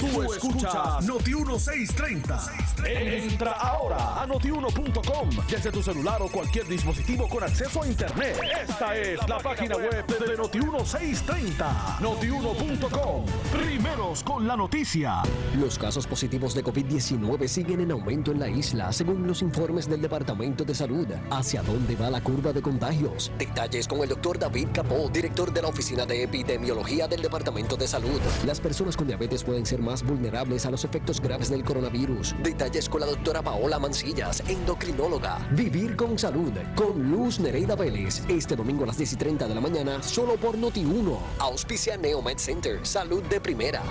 [0.00, 2.38] Tú escuchas Noti 1630.
[2.86, 8.38] Entra ahora a notiuno.com desde tu celular o cualquier dispositivo con acceso a internet.
[8.62, 11.98] Esta es la página web de Noti 1630.
[12.00, 13.24] Notiuno.com.
[13.52, 15.22] Primeros con la noticia.
[15.58, 20.00] Los casos positivos de COVID-19 siguen en aumento en la isla, según los informes del
[20.00, 21.08] Departamento de Salud.
[21.30, 23.32] ¿Hacia dónde va la curva de contagios?
[23.36, 27.88] Detalles con el doctor David Capó, director de la Oficina de Epidemiología del Departamento de
[27.88, 28.20] Salud.
[28.46, 32.34] Las personas con diabetes pueden ser más vulnerables a los efectos graves del coronavirus.
[32.42, 35.38] Detalles con la doctora Paola Mancillas, endocrinóloga.
[35.52, 38.22] Vivir con salud con Luz Nereida Vélez.
[38.28, 41.18] Este domingo a las 10 y 30 de la mañana, solo por Noti 1.
[41.38, 42.86] Auspicia Neomed Center.
[42.86, 43.82] Salud de primera.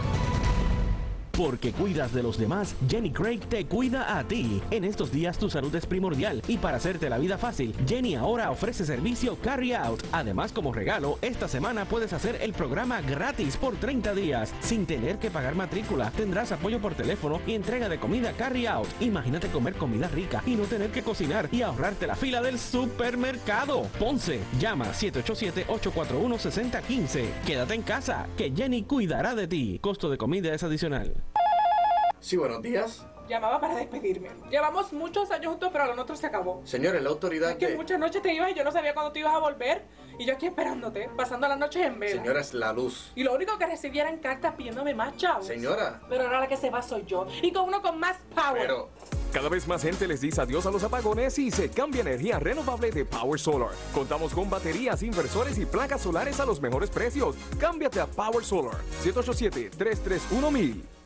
[1.37, 4.59] Porque cuidas de los demás, Jenny Craig te cuida a ti.
[4.71, 8.49] En estos días tu salud es primordial y para hacerte la vida fácil, Jenny ahora
[8.49, 10.01] ofrece servicio Carry Out.
[10.11, 15.19] Además, como regalo, esta semana puedes hacer el programa gratis por 30 días sin tener
[15.19, 16.09] que pagar matrícula.
[16.09, 18.87] Tendrás apoyo por teléfono y entrega de comida Carry Out.
[18.99, 23.83] Imagínate comer comida rica y no tener que cocinar y ahorrarte la fila del supermercado.
[23.99, 27.43] Ponce, llama 787-841-6015.
[27.45, 29.77] Quédate en casa, que Jenny cuidará de ti.
[29.79, 31.26] Costo de comida es adicional.
[32.27, 33.05] Sí, buenos días.
[33.29, 34.27] Llamaba para despedirme.
[34.51, 36.61] Llevamos muchos años juntos, pero lo nuestro se acabó.
[36.65, 39.19] Señores, la autoridad es que muchas noches te ibas y yo no sabía cuándo te
[39.19, 39.85] ibas a volver.
[40.19, 42.21] Y yo aquí esperándote, pasando las noches en vela.
[42.21, 43.13] Señora, es la luz.
[43.15, 45.47] Y lo único que recibía eran cartas pidiéndome más chavos.
[45.47, 46.01] Señora.
[46.09, 47.27] Pero ahora la que se va soy yo.
[47.41, 48.61] Y con uno con más power.
[48.61, 48.89] Pero...
[49.31, 52.91] Cada vez más gente les dice adiós a los apagones y se cambia energía renovable
[52.91, 53.71] de Power Solar.
[53.93, 57.37] Contamos con baterías, inversores y placas solares a los mejores precios.
[57.57, 58.75] Cámbiate a Power Solar.
[59.05, 60.96] 787-331-1000.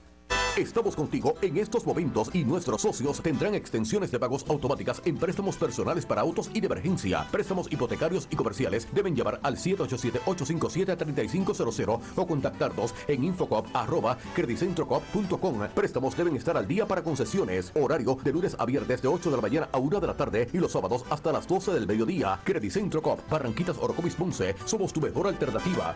[0.58, 5.56] Estamos contigo en estos momentos y nuestros socios tendrán extensiones de pagos automáticas en préstamos
[5.56, 7.26] personales para autos y de emergencia.
[7.32, 15.68] Préstamos hipotecarios y comerciales deben llamar al 787-857-3500 o contactarnos en infocop.com.
[15.74, 17.72] Préstamos deben estar al día para concesiones.
[17.74, 20.50] Horario de lunes a viernes de 8 de la mañana a 1 de la tarde
[20.52, 22.42] y los sábados hasta las 12 del mediodía.
[22.44, 24.54] Credicentro Cop, Barranquitas Orocovis Ponce.
[24.66, 25.96] Somos tu mejor alternativa.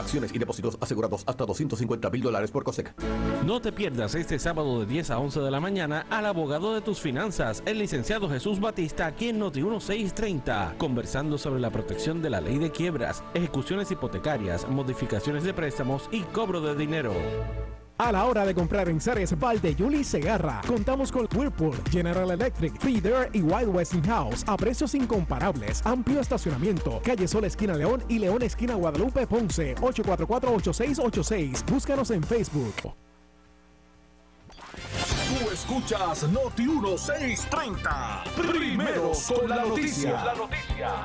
[0.00, 2.94] Acciones y depósitos asegurados hasta 250 mil dólares por COSEC.
[3.44, 6.80] No te pierdas este sábado de 10 a 11 de la mañana al abogado de
[6.80, 12.30] tus finanzas, el licenciado Jesús Batista, aquí en Noti 1630, conversando sobre la protección de
[12.30, 17.12] la ley de quiebras, ejecuciones hipotecarias, modificaciones de préstamos y cobro de dinero.
[18.00, 22.80] A la hora de comprar en Ceres Valde Yuli Segarra, contamos con Whirlpool, General Electric,
[22.80, 25.84] Feeder y Wild House a precios incomparables.
[25.84, 27.02] Amplio estacionamiento.
[27.04, 31.70] Calle Sol esquina León y León esquina Guadalupe Ponce 844-8686.
[31.70, 32.74] Búscanos en Facebook.
[35.28, 38.24] Tú escuchas Noti 1630.
[38.34, 40.24] Primeros con la noticia.
[40.24, 41.04] La noticia.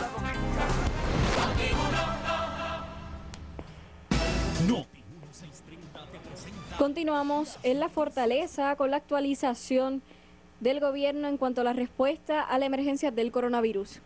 [6.77, 10.01] Continuamos en la fortaleza con la actualización
[10.59, 14.01] del gobierno en cuanto a la respuesta a la emergencia del coronavirus.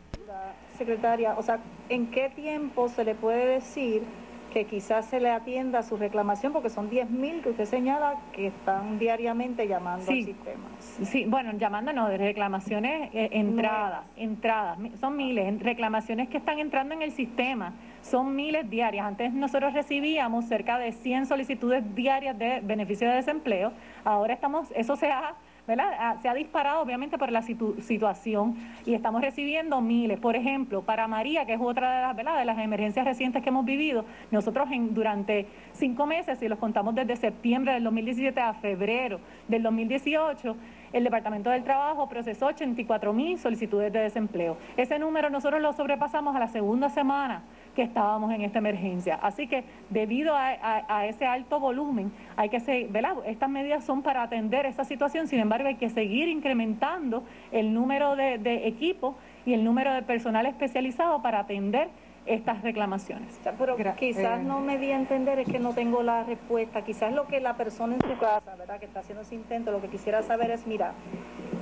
[0.77, 4.03] Secretaria, o sea, ¿en qué tiempo se le puede decir
[4.49, 6.53] que quizás se le atienda su reclamación?
[6.53, 10.69] Porque son 10.000 que usted señala que están diariamente llamando al sistema.
[10.79, 17.01] Sí, bueno, llamando de reclamaciones, eh, entradas, entradas, son miles, reclamaciones que están entrando en
[17.01, 19.05] el sistema son miles diarias.
[19.05, 23.71] Antes nosotros recibíamos cerca de 100 solicitudes diarias de beneficio de desempleo.
[24.03, 25.35] Ahora estamos, eso se ha,
[25.69, 26.19] ¿verdad?
[26.19, 30.19] se ha disparado obviamente por la situación y estamos recibiendo miles.
[30.19, 33.65] Por ejemplo, para María, que es otra de las, de las emergencias recientes que hemos
[33.65, 39.19] vivido, nosotros en, durante cinco meses, si los contamos desde septiembre del 2017 a febrero
[39.47, 40.55] del 2018,
[40.93, 44.57] el Departamento del Trabajo procesó 84 mil solicitudes de desempleo.
[44.77, 47.43] Ese número nosotros lo sobrepasamos a la segunda semana
[47.75, 49.15] que estábamos en esta emergencia.
[49.21, 53.13] Así que debido a, ese alto volumen, hay que seguir, ¿verdad?
[53.25, 58.15] Estas medidas son para atender esa situación, sin embargo hay que seguir incrementando el número
[58.15, 61.89] de, de equipos y el número de personal especializado para atender
[62.29, 63.39] estas reclamaciones.
[63.57, 64.43] pero quizás eh.
[64.43, 66.83] no me di a entender es que no tengo la respuesta.
[66.83, 68.79] Quizás lo que la persona en su casa, ¿verdad?
[68.79, 70.93] Que está haciendo ese intento, lo que quisiera saber es, mira,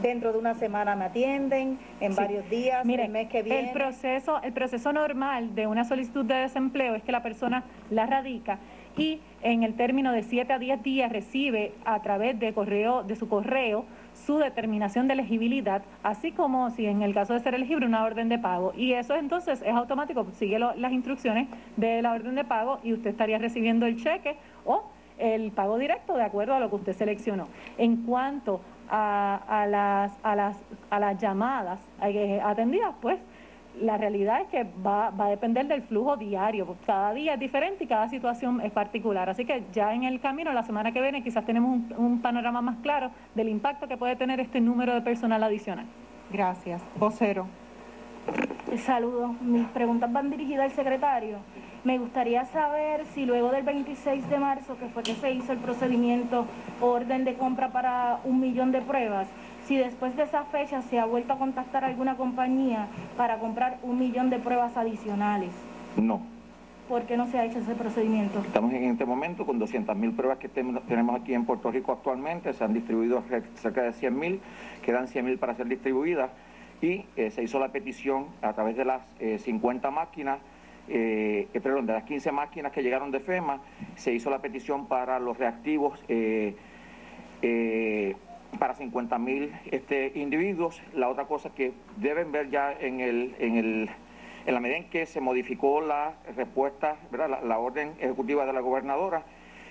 [0.01, 3.69] dentro de una semana me atienden, en varios días, el mes que viene.
[3.69, 8.05] El proceso, el proceso normal de una solicitud de desempleo es que la persona la
[8.05, 8.59] radica
[8.97, 13.15] y en el término de 7 a 10 días recibe a través de correo de
[13.15, 13.85] su correo
[14.25, 18.29] su determinación de elegibilidad, así como si en el caso de ser elegible una orden
[18.29, 18.73] de pago.
[18.75, 23.11] Y eso entonces es automático, sigue las instrucciones de la orden de pago y usted
[23.11, 24.83] estaría recibiendo el cheque o
[25.17, 27.47] el pago directo de acuerdo a lo que usted seleccionó.
[27.77, 30.57] En cuanto a, a, las, a, las,
[30.89, 33.19] a las llamadas eh, atendidas, pues
[33.81, 36.75] la realidad es que va, va, a depender del flujo diario.
[36.85, 39.29] Cada día es diferente y cada situación es particular.
[39.29, 42.77] Así que ya en el camino, la semana que viene, quizás tenemos un, panorama más
[42.77, 45.85] claro del impacto que puede tener este número de personal adicional.
[46.31, 46.81] Gracias.
[46.95, 47.47] Vocero.
[48.77, 49.39] Saludos.
[49.41, 51.37] Mis preguntas van dirigidas al secretario.
[51.83, 55.59] Me gustaría saber si luego del 26 de marzo, que fue que se hizo el
[55.59, 56.45] procedimiento
[56.81, 59.27] orden de compra para un millón de pruebas,
[59.67, 63.99] si después de esa fecha se ha vuelto a contactar alguna compañía para comprar un
[63.99, 65.51] millón de pruebas adicionales.
[65.97, 66.21] No.
[66.87, 68.39] ¿Por qué no se ha hecho ese procedimiento?
[68.39, 72.63] Estamos en este momento con 200.000 pruebas que tenemos aquí en Puerto Rico actualmente, se
[72.63, 73.23] han distribuido
[73.55, 74.39] cerca de 100.000,
[74.85, 76.31] quedan 100.000 para ser distribuidas
[76.81, 80.39] y eh, se hizo la petición a través de las 50 eh, máquinas
[80.89, 83.59] eh, eh, perdón, de las 15 máquinas que llegaron de FEMA,
[83.95, 86.55] se hizo la petición para los reactivos eh,
[88.59, 90.81] para 50 mil este, individuos.
[90.93, 93.89] La otra cosa que deben ver ya en, el, en, el,
[94.45, 97.41] en la medida en que se modificó la respuesta, ¿verdad?
[97.43, 99.23] La, orden ejecutiva de la gobernadora,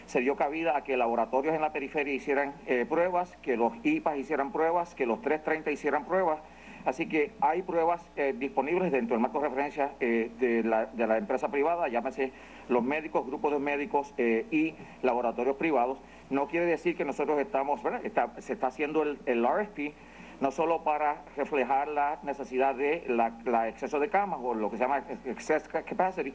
[0.07, 2.55] se dio cabida a que laboratorios en la periferia hicieran
[2.89, 6.39] pruebas, que los IPAs hicieran pruebas, que los 330 hicieran pruebas
[6.87, 11.49] Así que hay pruebas eh, disponibles dentro del marco de referencia eh, de, la, empresa
[11.49, 12.33] privada, llámese
[12.69, 14.73] los médicos, grupos de médicos eh, y
[15.03, 15.99] laboratorios privados.
[16.31, 18.03] No quiere decir que nosotros estamos, ¿verdad?
[18.39, 19.95] se está haciendo el, RFP
[20.41, 24.85] no solo para reflejar la necesidad de la, exceso de camas o lo que se
[24.85, 26.35] llama excess capacity,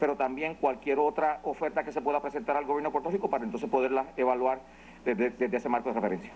[0.00, 3.44] pero también cualquier otra oferta que se pueda presentar al gobierno de Puerto Rico para
[3.44, 4.62] entonces poderla evaluar
[5.04, 6.32] desde ese marco de referencia.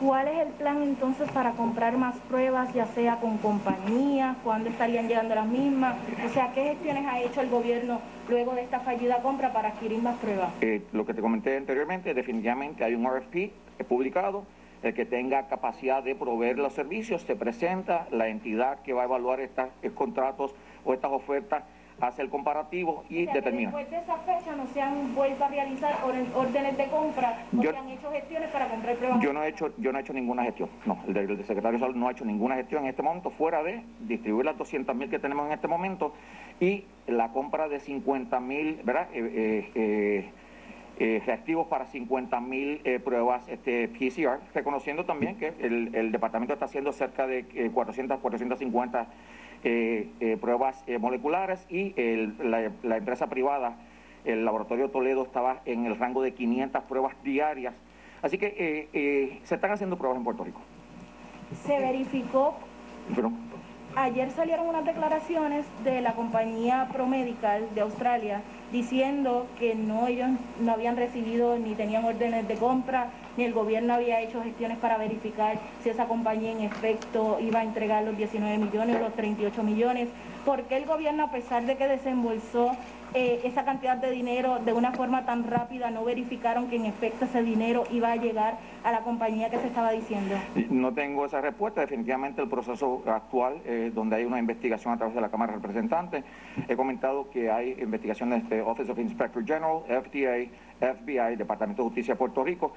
[0.00, 4.36] ¿Cuál es el plan entonces para comprar más pruebas, ya sea con compañías?
[4.44, 5.96] ¿Cuándo estarían llegando las mismas?
[6.24, 10.00] O sea, ¿qué gestiones ha hecho el gobierno luego de esta fallida compra para adquirir
[10.00, 10.50] más pruebas?
[10.60, 14.44] Eh, lo que te comenté anteriormente, definitivamente hay un RFP publicado.
[14.84, 19.04] El que tenga capacidad de proveer los servicios se presenta, la entidad que va a
[19.06, 21.64] evaluar estos contratos o estas ofertas
[22.00, 23.70] hace el comparativo y determina.
[23.70, 25.94] después de esa fecha no se han vuelto a realizar
[26.34, 29.20] órdenes de compra o se han hecho gestiones para comprar pruebas.
[29.20, 31.84] Yo no he hecho, yo no he hecho ninguna gestión, no, el, del secretario de
[31.84, 35.10] salud no ha hecho ninguna gestión en este momento fuera de distribuir las 200 mil
[35.10, 36.12] que tenemos en este momento
[36.60, 39.08] y la compra de 50 mil, ¿verdad?
[39.12, 40.30] Eh, eh,
[41.00, 46.64] eh, reactivos para 50 mil pruebas este, PCR, reconociendo también que el, el, departamento está
[46.64, 49.06] haciendo cerca de 400, 450 eh, eh,
[50.40, 51.94] pruebas eh, moleculares y
[52.38, 53.76] la, empresa privada,
[54.24, 57.74] el laboratorio Toledo, estaba en el rango de 500 pruebas diarias.
[58.22, 60.60] Así que se están haciendo pruebas en Puerto Rico.
[61.64, 62.56] Se verificó.
[63.96, 70.28] Ayer salieron unas declaraciones de la compañía Promedical de Australia diciendo que no ellos
[70.60, 74.98] no habían recibido ni tenían órdenes de compra ni el gobierno había hecho gestiones para
[74.98, 79.62] verificar si esa compañía en efecto iba a entregar los 19 millones o los 38
[79.62, 80.08] millones.
[80.44, 82.72] ¿Por qué el gobierno, a pesar de que desembolsó
[83.14, 87.26] eh, esa cantidad de dinero de una forma tan rápida, no verificaron que en efecto
[87.26, 90.34] ese dinero iba a llegar a la compañía que se estaba diciendo?
[90.68, 91.82] No tengo esa respuesta.
[91.82, 95.58] Definitivamente el proceso actual, eh, donde hay una investigación a través de la Cámara de
[95.58, 96.24] Representantes,
[96.66, 102.14] he comentado que hay investigaciones de Office of Inspector General, FDA, FBI, Departamento de Justicia
[102.14, 102.72] de Puerto Rico,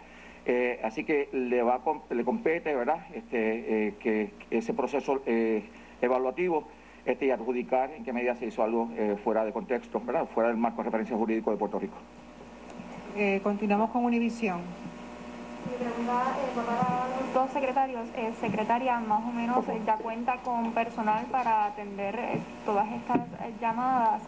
[0.46, 3.06] eh, así que le va le compete, ¿verdad?
[3.14, 5.64] Este, eh, que ese proceso eh,
[6.02, 6.68] evaluativo
[7.06, 8.90] este, y adjudicar en qué medida se hizo algo
[9.24, 10.26] fuera de contexto, ¿verdad?
[10.26, 11.98] Fuera del marco de referencia jurídico de Puerto Rico.
[13.44, 14.62] continuamos con Univisión.
[15.70, 18.02] Mi pregunta para los dos secretarios.
[18.40, 22.16] secretaria, más o menos ya cuenta con personal para atender
[22.66, 23.22] todas estas
[23.60, 24.24] llamadas.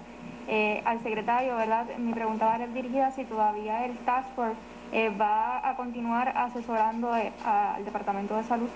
[0.85, 1.85] al secretario, ¿verdad?
[1.97, 4.57] Mi pregunta va a ser dirigida si todavía el Task Force
[4.93, 8.69] eh, va a continuar asesorando eh, al Departamento de Salud.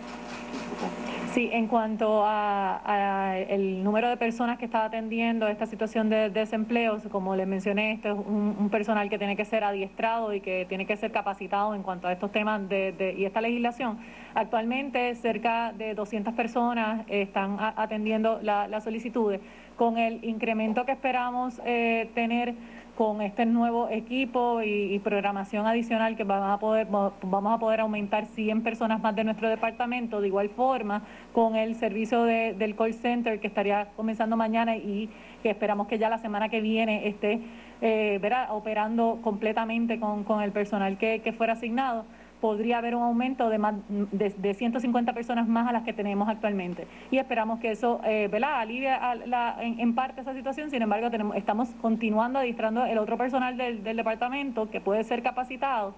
[1.32, 6.98] Sí, en cuanto a, el número de personas que está atendiendo esta situación de, desempleo,
[7.12, 10.88] como les mencioné, este es un, personal que tiene que ser adiestrado y que tiene
[10.88, 14.00] que ser capacitado en cuanto a estos temas de, y esta legislación.
[14.34, 19.40] Actualmente cerca de 200 personas están atendiendo las solicitudes.
[19.76, 22.56] Con el incremento que esperamos eh, tener
[22.98, 28.26] con este nuevo equipo y, programación adicional que vamos a poder vamos a poder aumentar
[28.26, 33.40] 100 personas más de nuestro departamento de igual forma con el servicio del call center
[33.40, 35.10] que estaría comenzando mañana y
[35.44, 37.40] que esperamos que ya la semana que viene esté
[37.82, 42.06] eh, operando completamente con, con el personal que, que fuera asignado
[42.42, 46.88] podría haber un aumento de, más, de, 150 personas más a las que tenemos actualmente.
[47.12, 48.92] Y esperamos que eso eh, alivie
[49.60, 50.70] en, parte esa situación.
[50.70, 55.96] Sin embargo, tenemos, estamos continuando adiestrando el otro personal del departamento que puede ser capacitado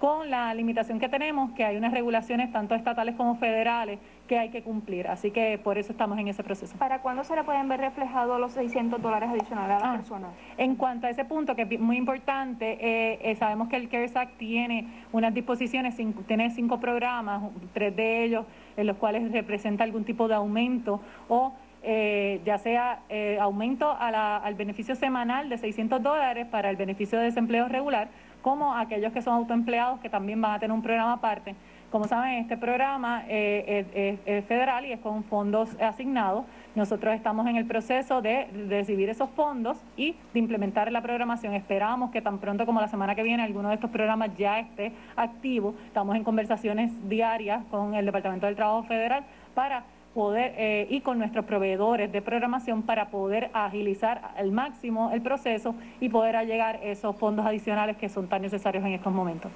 [0.00, 4.48] con la limitación que tenemos, que hay unas regulaciones tanto estatales como federales que hay
[4.48, 5.06] que cumplir.
[5.08, 6.74] Así que por eso estamos en ese proceso.
[6.78, 10.30] ¿Para cuándo se le pueden ver reflejados los 600 dólares adicionales a las ah, personas?
[10.56, 14.16] En cuanto a ese punto, que es muy importante, eh, eh, sabemos que el CARES
[14.16, 17.42] Act tiene unas disposiciones, tiene cinco programas,
[17.74, 18.46] tres de ellos
[18.78, 23.02] en los cuales representa algún tipo de aumento o eh, ya sea
[23.40, 28.08] aumento al beneficio semanal de 600 dólares para el beneficio de desempleo regular,
[28.42, 31.54] como aquellos que son autoempleados que también van a tener un programa aparte.
[31.90, 36.44] Como saben, este programa eh, es, federal y es con fondos asignados.
[36.76, 41.52] Nosotros estamos en el proceso de, recibir esos fondos y de implementar la programación.
[41.54, 44.92] Esperamos que tan pronto como la semana que viene alguno de estos programas ya esté
[45.16, 45.74] activo.
[45.86, 49.24] Estamos en conversaciones diarias con el Departamento del Trabajo Federal
[49.54, 49.82] para
[50.14, 55.74] poder eh, y con nuestros proveedores de programación para poder agilizar al máximo el proceso
[56.00, 59.50] y poder llegar esos fondos adicionales que son tan necesarios en estos momentos.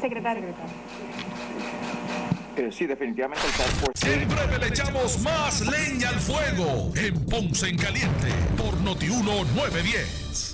[0.00, 0.44] Secretario.
[2.56, 4.22] Eh, sí, definitivamente el Task Force.
[4.22, 10.53] En breve le echamos más leña al fuego en Ponce en Caliente por Notiuno 910.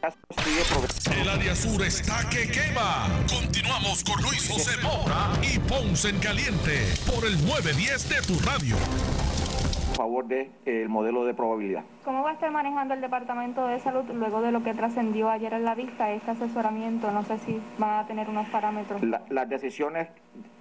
[0.00, 1.20] caso sigue progresando.
[1.22, 3.06] El área sur está que quema.
[3.28, 8.76] Continuamos con Luis José Moura y Ponce en Caliente por el 910 de tu radio.
[8.76, 11.82] a favor del de, el modelo de probabilidad.
[12.04, 15.52] ¿Cómo va a estar manejando el Departamento de Salud luego de lo que trascendió ayer
[15.52, 17.10] en la vista, este asesoramiento?
[17.10, 19.02] No sé si va a tener unos parámetros.
[19.02, 20.08] La- las decisiones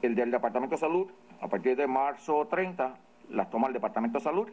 [0.02, 1.08] el del Departamento de Salud,
[1.42, 2.96] a partir de marzo 30,
[3.30, 4.50] las toma el Departamento de Salud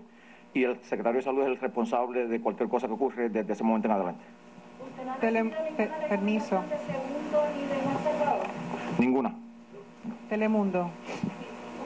[0.54, 3.64] y el Secretario de Salud es el responsable de cualquier cosa que ocurre desde ese
[3.64, 4.24] momento en adelante.
[5.20, 6.62] Tele- pe- permiso.
[8.98, 9.32] Ninguna.
[10.28, 10.90] Telemundo.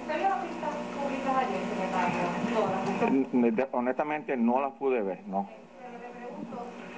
[0.01, 3.69] ¿Usted vio las vistas públicas ayer, secretario?
[3.73, 5.47] Honestamente no las pude ver, no.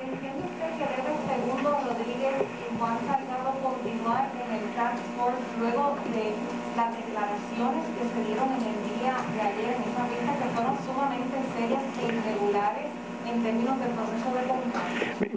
[0.02, 5.94] ¿Entiende usted que debe Segundo Rodríguez y Juan Salgado continuar en el Task Force luego
[6.12, 6.24] de
[6.76, 10.76] las declaraciones que se dieron en el día de ayer en esa vista que fueron
[10.86, 12.88] sumamente serias e irregulares
[13.26, 14.80] en términos del proceso de compra?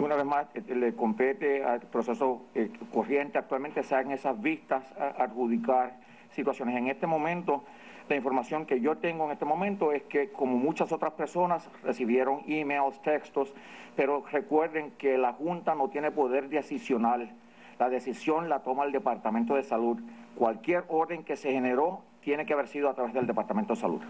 [0.04, 3.38] Una vez más, eh, le compete al proceso eh, corriente.
[3.38, 5.96] Actualmente se hacen esas vistas a adjudicar
[6.30, 6.76] situaciones.
[6.76, 7.64] En este momento,
[8.08, 12.42] la información que yo tengo en este momento es que, como muchas otras personas, recibieron
[12.46, 13.52] emails, textos,
[13.96, 17.32] pero recuerden que la Junta no tiene poder decisional.
[17.78, 19.98] La decisión la toma el Departamento de Salud.
[20.36, 24.00] Cualquier orden que se generó tiene que haber sido a través del Departamento de Salud.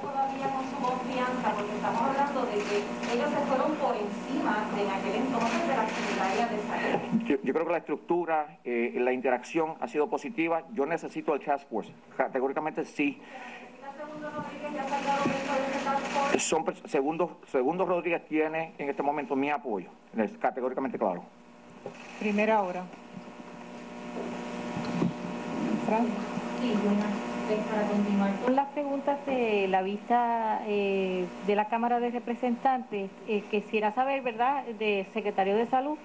[0.00, 4.82] todavía con su confianza, porque estamos hablando de que ellos se fueron por encima de
[4.82, 7.22] en aquel entonces de la Secretaría de Salud.
[7.26, 10.62] Yo, yo creo que la estructura, eh, la interacción ha sido positiva.
[10.72, 11.92] Yo necesito el Task Force.
[12.16, 13.20] Categóricamente sí.
[16.38, 19.88] Son pers- Segundo, Segundo Rodríguez tiene en este momento mi apoyo.
[20.16, 21.22] Es categóricamente claro.
[22.18, 22.82] Primera hora.
[25.86, 26.06] Fran.
[26.60, 27.29] Sí, buenas.
[27.50, 33.42] Para continuar Con las preguntas de la vista eh, de la Cámara de Representantes, eh,
[33.50, 35.98] quisiera saber, ¿verdad?, de secretario de Salud,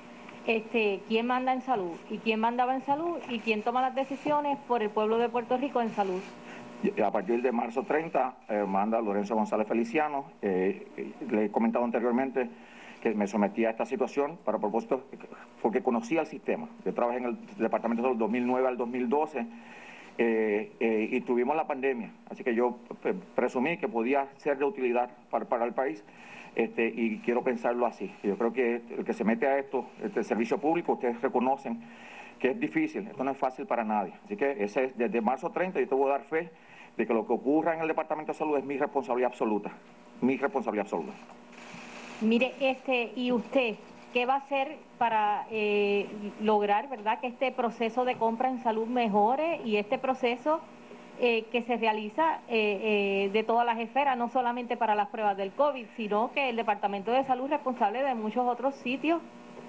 [0.48, 4.58] este, quién manda en salud y quién mandaba en salud y quién toma las decisiones
[4.68, 6.22] por el pueblo de Puerto Rico en salud.
[7.04, 10.26] A partir de marzo 30, eh, manda Lorenzo González Feliciano.
[10.42, 12.50] Eh, le he comentado anteriormente
[13.02, 15.04] que me sometí a esta situación para propósito,
[15.62, 16.68] porque conocía el sistema.
[16.84, 19.46] Yo trabajé en el Departamento de Salud 2009 al 2012
[20.18, 22.12] eh, eh, y tuvimos la pandemia.
[22.30, 22.78] Así que yo
[23.36, 26.04] presumí que podía ser de utilidad para, para el país.
[26.56, 28.12] Este, y quiero pensarlo así.
[28.24, 31.82] Yo creo que el que se mete a esto, este servicio público, ustedes reconocen
[32.40, 34.14] que es difícil, esto no es fácil para nadie.
[34.26, 36.50] Así que ese es, desde marzo 30 yo te voy a dar fe
[36.98, 39.72] de que lo que ocurra en el Departamento de Salud es mi responsabilidad absoluta,
[40.22, 41.14] mi responsabilidad absoluta.
[42.22, 43.76] Mire, este, y usted,
[44.16, 46.08] ¿qué va a hacer para eh,
[46.40, 50.62] lograr, verdad, que este proceso de compra en salud mejore y este proceso
[51.20, 55.52] eh, que se realiza eh, de todas las esferas, no solamente para las pruebas del
[55.52, 59.22] COVID, sino que el Departamento de Salud es responsable de muchos otros sitios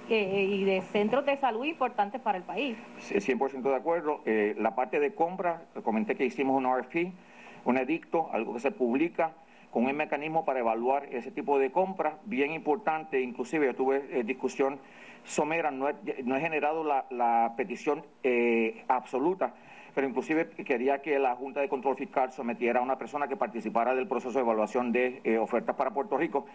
[0.09, 2.79] y de centros de salud importantes para el país?
[2.99, 4.21] Sí, 100% de acuerdo.
[4.57, 7.13] La parte de compra, comenté que hicimos un RFP,
[7.65, 9.33] un edicto, algo que se publica
[9.71, 14.25] con un mecanismo para evaluar ese tipo de compras, bien importante, inclusive yo tuve eh,
[14.25, 14.79] discusión
[15.25, 15.95] somera, no he,
[16.25, 19.55] no he generado la, petición eh, absoluta,
[19.95, 23.95] pero inclusive quería que la Junta de Control Fiscal sometiera a una persona que participara
[23.95, 26.47] del proceso de evaluación de eh, ofertas para Puerto Rico,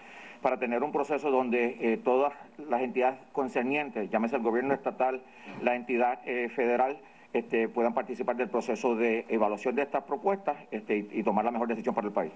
[0.42, 5.22] para tener un proceso donde todas las entidades concernientes, llámese el gobierno estatal,
[5.62, 6.98] la entidad federal,
[7.34, 11.68] este, puedan participar del proceso de evaluación de estas propuestas este, y tomar la mejor
[11.68, 12.32] decisión para el país.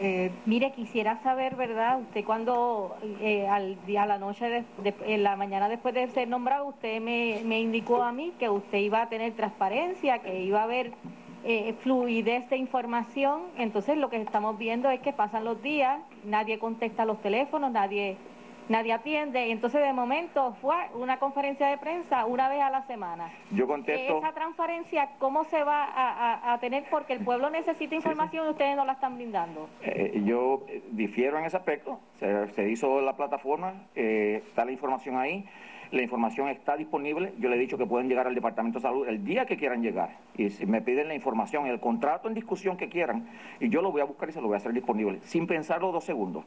[0.00, 2.00] Eh, mire, quisiera saber, ¿verdad?
[2.00, 6.28] Usted cuando eh, al a la noche, de, de- en la mañana después de ser
[6.28, 10.60] nombrado, usted me, me indicó a mí que usted iba a tener transparencia, que iba
[10.60, 10.92] a haber
[11.44, 13.42] eh, fluidez de información.
[13.56, 18.16] Entonces lo que estamos viendo es que pasan los días, nadie contesta los teléfonos, nadie
[18.68, 19.50] nadie atiende.
[19.50, 23.30] Entonces de momento fue una conferencia de prensa una vez a la semana.
[23.50, 24.18] Yo contesto.
[24.18, 26.84] Esa transparencia, ¿cómo se va a, tener?
[26.90, 29.68] Porque el pueblo necesita información y ustedes no la están brindando.
[29.82, 32.00] Eh, yo eh, difiero en ese aspecto.
[32.18, 35.46] Se, hizo la plataforma, eh, está la información ahí.
[35.90, 37.32] La información está disponible.
[37.38, 39.82] Yo le he dicho que pueden llegar al Departamento de Salud el día que quieran
[39.82, 40.18] llegar.
[40.36, 43.26] Y si me piden la información, el contrato en discusión que quieran,
[43.58, 45.90] y yo lo voy a buscar y se lo voy a hacer disponible, sin pensarlo
[45.90, 46.44] dos segundos.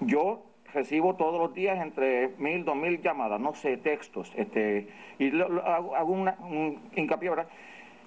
[0.00, 0.42] Yo
[0.72, 6.12] recibo todos los días entre mil, dos mil llamadas, no sé, textos, este, y hago,
[6.12, 7.48] un hincapié, ¿verdad?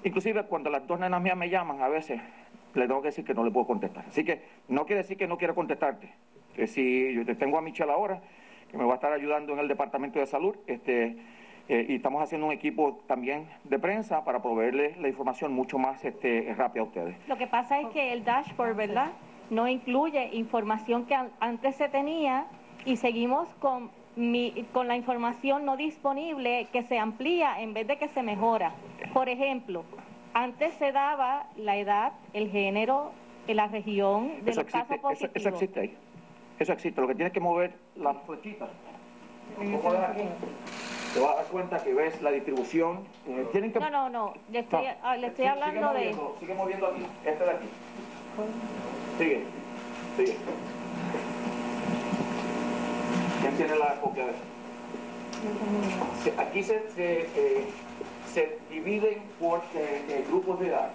[0.04, 2.22] Inclusive cuando las dos nenas mías me llaman, a veces
[2.74, 4.06] le tengo que decir que no le puedo contestar.
[4.08, 6.10] Así que no quiere decir que no quiero contestarte.
[6.68, 8.22] Si yo tengo a Michelle ahora,
[8.70, 11.18] que me va a estar ayudando en el Departamento de Salud, este,
[11.70, 16.04] eh, y estamos haciendo un equipo también de prensa para proveerles la información mucho más
[16.04, 17.16] este, rápida a ustedes.
[17.28, 19.12] Lo que pasa es que el dashboard, ¿verdad?
[19.50, 22.46] No incluye información que antes se tenía
[22.86, 27.98] y seguimos con, mi, con la información no disponible que se amplía en vez de
[27.98, 28.74] que se mejora.
[29.14, 29.84] Por ejemplo,
[30.34, 33.12] antes se daba la edad, el género,
[33.48, 35.36] la región de los casos positivos.
[35.36, 35.98] Eso, eso existe ahí.
[36.60, 37.02] Eso existe.
[37.02, 38.70] Lo que tienes que mover las flechitas.
[41.14, 43.02] Te vas a dar cuenta que ves la distribución.
[43.28, 44.34] Eh, no, no, no.
[44.52, 46.16] Le estoy, ah, le estoy hablando de.
[46.40, 47.06] Sigue moviendo aquí.
[47.26, 47.68] Este de aquí.
[49.18, 49.44] Sigue.
[50.18, 50.36] Sigue.
[53.42, 54.42] ¿Quién tiene la copia de eso?
[56.42, 57.66] Aquí se, se, eh,
[58.34, 60.92] se dividen por eh, eh, grupos de edad.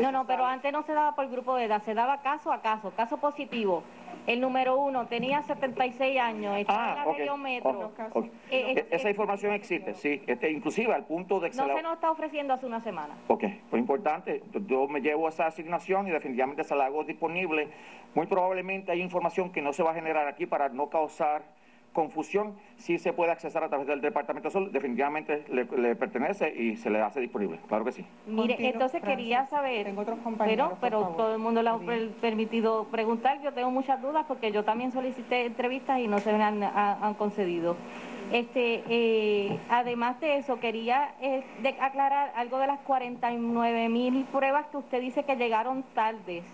[0.00, 2.60] No, no, pero antes no se daba por grupo de edad, se daba caso a
[2.60, 3.82] caso, caso positivo.
[4.26, 7.92] El número uno tenía 76 años, estaba ah, en la metro.
[8.50, 11.94] Eh, e-, esa información existe, sí, este, inclusive al punto de que no se, nos
[11.94, 13.14] está ofreciendo hace una semana.
[13.28, 17.68] Ok, pues importante, yo me llevo esa asignación y definitivamente se la hago disponible.
[18.14, 21.42] Muy probablemente hay información que no se va a generar aquí para no causar
[21.94, 25.64] confusión, sí se puede accesar a través del Departamento de Salud, definitivamente le,
[25.96, 28.04] pertenece y se le hace disponible, claro que sí.
[28.26, 29.94] Mire, entonces quería saber,
[30.38, 31.78] pero, pero todo el mundo le ha
[32.20, 36.42] permitido preguntar, yo tengo muchas dudas porque yo también solicité entrevistas y no se me
[36.42, 37.76] han, concedido.
[38.32, 41.44] Este, eh, además de eso, quería eh,
[41.80, 46.44] aclarar algo de las 49 mil pruebas que usted dice que llegaron tardes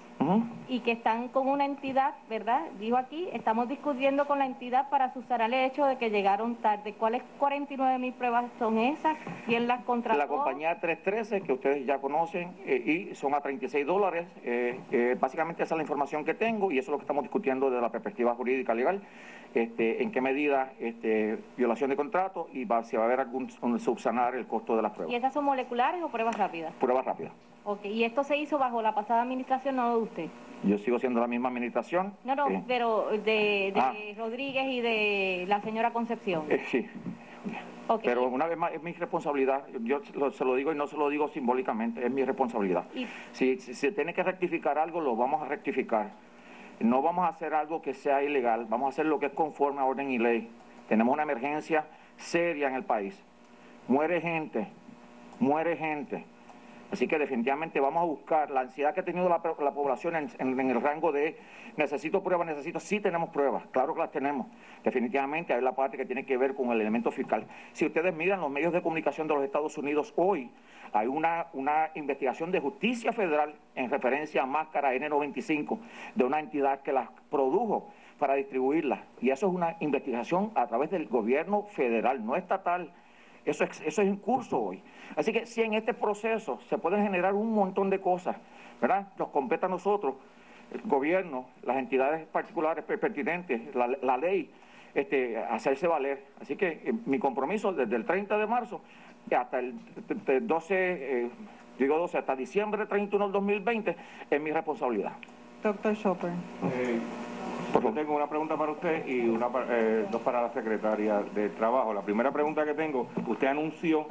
[0.69, 2.63] y que están con una entidad, ¿verdad?
[2.79, 6.95] Dijo aquí, estamos discutiendo con la entidad para suscitar el hecho de que llegaron tarde.
[6.95, 9.17] ¿Cuáles 49 mil pruebas son esas?
[9.47, 10.19] ¿Quién las contrató?
[10.19, 14.29] La compañía 313, que ustedes ya conocen, eh, y son a 36 dólares.
[14.45, 17.23] Eh, eh, básicamente esa es la información que tengo y eso es lo que estamos
[17.23, 19.03] discutiendo desde la perspectiva jurídica legal.
[19.55, 23.51] Este, en qué medida este, violación de contrato y va, si va a haber algún
[23.81, 25.13] subsanar el costo de las pruebas.
[25.13, 26.73] ¿Y esas son moleculares o pruebas rápidas?
[26.75, 27.33] Pruebas rápidas.
[27.65, 30.27] Ok, ¿y esto se hizo bajo la pasada administración, no de usted?
[30.63, 32.15] Yo sigo siendo la misma administración.
[32.25, 33.95] No, no, pero de, ah.
[34.17, 36.45] Rodríguez y de la señora Concepción.
[36.49, 36.87] Eh, sí.
[38.05, 39.65] Pero una vez más, es mi responsabilidad.
[39.81, 40.01] Yo
[40.31, 42.85] se lo digo y no se lo digo simbólicamente, es mi responsabilidad.
[43.33, 46.13] Si, si se tiene que rectificar algo, lo vamos a rectificar.
[46.79, 49.81] No vamos a hacer algo que sea ilegal, vamos a hacer lo que es conforme
[49.81, 50.49] a orden y ley.
[50.89, 51.85] Tenemos una emergencia
[52.17, 53.21] seria en el país.
[53.89, 54.69] Muere gente,
[55.41, 56.25] muere gente.
[56.91, 60.81] Así que definitivamente vamos a buscar la ansiedad que ha tenido la, población en, el
[60.81, 61.37] rango de
[61.77, 64.49] necesito pruebas, necesito, sí tenemos pruebas, claro que las tenemos.
[64.83, 67.47] Definitivamente hay la parte que tiene que ver con el elemento fiscal.
[67.73, 70.51] Si ustedes miran los medios de comunicación de los Estados Unidos hoy,
[70.93, 75.79] hay una, una investigación de justicia federal en referencia a máscara N95
[76.17, 77.89] de una entidad que las produjo
[78.19, 79.01] para distribuirlas.
[79.21, 82.93] Y eso es una investigación a través del gobierno federal, no estatal.
[83.45, 84.83] Eso es, eso es en curso hoy.
[85.17, 88.37] Así que si en este proceso se pueden generar un montón de cosas,
[88.81, 89.09] ¿verdad?
[89.19, 90.15] Nos compete a nosotros,
[90.73, 94.51] el gobierno, las entidades particulares pertinentes, la, ley,
[94.95, 96.25] este, hacerse valer.
[96.41, 98.81] Así que eh, mi compromiso desde el 30 de marzo
[99.37, 99.75] hasta el,
[100.43, 101.31] 12, eh,
[101.79, 103.97] digo 12, hasta diciembre 31 del 2020
[104.31, 105.13] es mi responsabilidad.
[105.63, 106.31] Doctor Chopper.
[106.31, 106.99] Eh,
[107.95, 111.93] tengo una pregunta para usted y una eh, dos para la secretaria de Trabajo.
[111.93, 114.07] La primera pregunta que tengo, usted anunció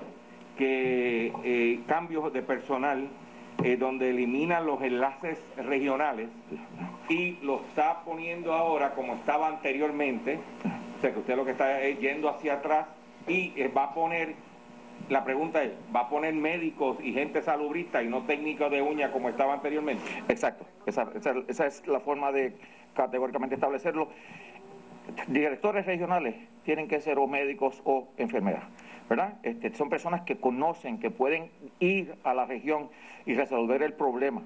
[0.58, 3.08] que eh, cambios de personal
[3.64, 6.30] eh, donde elimina los enlaces regionales
[7.10, 10.40] y lo está poniendo ahora como estaba anteriormente,
[10.98, 12.88] o sea que usted lo que está es yendo hacia atrás
[13.28, 14.36] y va a poner,
[15.10, 19.12] la pregunta es, ¿va a poner médicos y gente salubrista y no técnicos de uña
[19.12, 20.04] como estaba anteriormente?
[20.30, 22.54] Exacto, esa es la forma de
[22.94, 24.10] categóricamente establecerlo.
[25.28, 28.64] Directores regionales tienen que ser o médicos o enfermeras,
[29.10, 29.40] ¿verdad?
[29.44, 32.90] Este, son personas que conocen, que pueden ir a la región
[33.26, 34.44] y resolver el problema.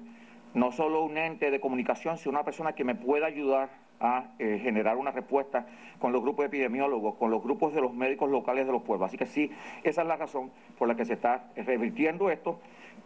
[0.54, 3.68] No solo un ente de comunicación, sino una persona que me pueda ayudar
[4.00, 5.66] a eh, generar una respuesta
[5.98, 9.08] con los grupos epidemiólogos, con los grupos de los médicos locales de los pueblos.
[9.08, 9.50] Así que sí,
[9.82, 12.60] esa es la razón por la que se está revirtiendo esto,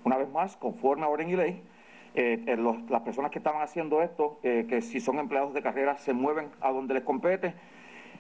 [0.05, 1.62] una vez más, conforme a orden y ley.
[2.21, 2.57] Eh,
[2.89, 6.73] las personas que estaban haciendo esto, que si son empleados de carrera, se mueven a
[6.73, 7.55] donde les compete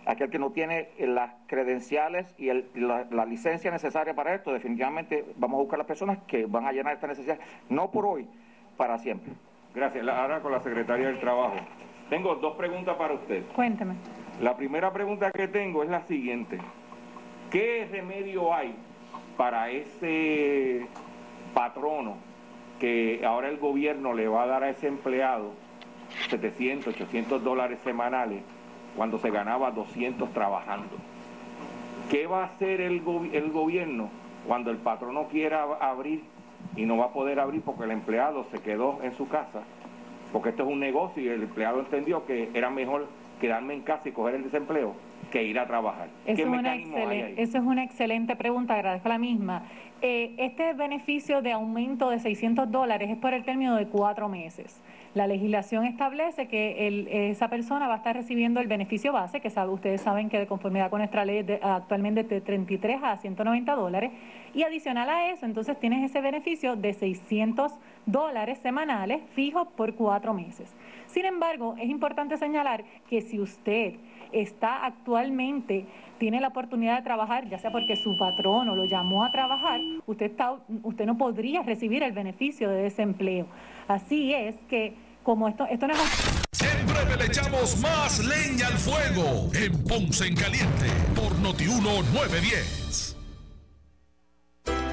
[0.06, 2.46] aquel que no tiene las credenciales y
[2.80, 6.94] la, licencia necesaria para esto, definitivamente vamos a buscar las personas que van a llenar
[6.94, 7.38] esta necesidad,
[7.68, 8.26] no por hoy,
[8.76, 9.32] para siempre.
[9.74, 10.06] Gracias.
[10.06, 11.56] Ahora con la secretaria del Trabajo.
[12.08, 13.44] Tengo dos preguntas para usted.
[13.54, 13.94] Cuénteme.
[14.40, 16.58] La primera pregunta que tengo es la siguiente.
[17.50, 18.74] ¿Qué remedio hay
[19.36, 20.86] para ese
[21.52, 22.27] patrono
[22.78, 25.52] que ahora el gobierno le va a dar a ese empleado
[26.30, 28.42] 700, 800 dólares semanales
[28.96, 30.96] cuando se ganaba 200 trabajando.
[32.10, 33.02] ¿Qué va a hacer el,
[33.32, 34.08] el gobierno
[34.46, 36.22] cuando el patrono quiera abrir
[36.74, 39.62] y no va a poder abrir porque el empleado se quedó en su casa?
[40.32, 43.06] Porque esto es un negocio y el empleado entendió que era mejor
[43.40, 44.94] quedarme en casa y coger el desempleo
[45.30, 46.08] que ir a trabajar.
[46.26, 49.62] Eso, es una, excelente, eso es una excelente pregunta, agradezco la misma.
[50.00, 54.80] Eh, este beneficio de aumento de 600 dólares es por el término de cuatro meses.
[55.14, 59.72] La legislación establece que esa persona va a estar recibiendo el beneficio base, que sabe,
[59.72, 64.12] ustedes saben que de conformidad con nuestra ley de, actualmente de 33 a 190 dólares,
[64.54, 67.72] y adicional a eso, entonces tienes ese beneficio de 600
[68.06, 70.76] dólares semanales fijos por cuatro meses.
[71.06, 73.94] Sin embargo, es importante señalar que si usted
[74.32, 75.86] está actualmente,
[76.18, 80.26] tiene la oportunidad de trabajar, ya sea porque su patrono lo llamó a trabajar, usted,
[80.26, 83.46] está, usted no podría recibir el beneficio de desempleo.
[83.86, 86.38] Así es que como esto, esto no es...
[86.86, 93.17] Breve le echamos más leña al fuego en Ponce en Caliente por Notiuno 910.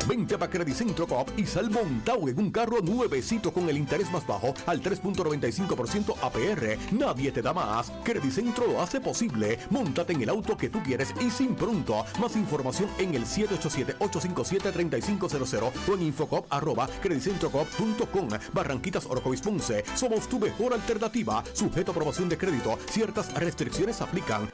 [0.08, 0.38] Vente a
[0.74, 4.82] Centro Coop y sal montado en un carro nuevecito con el interés más bajo al
[4.82, 6.78] 3.95% APR.
[6.91, 7.91] Nadie te da más.
[8.32, 9.58] Centro lo hace posible.
[9.70, 12.06] Móntate en el auto que tú quieres y sin pronto.
[12.20, 18.30] Más información en el 787-857-3500 o en infocop arroba creditcentrocop.com.
[18.53, 19.84] Barranquitas Orocovis Ponce.
[19.95, 21.43] Somos tu mejor alternativa.
[21.53, 22.78] Sujeto a aprobación de crédito.
[22.89, 24.51] Ciertas restricciones aplican.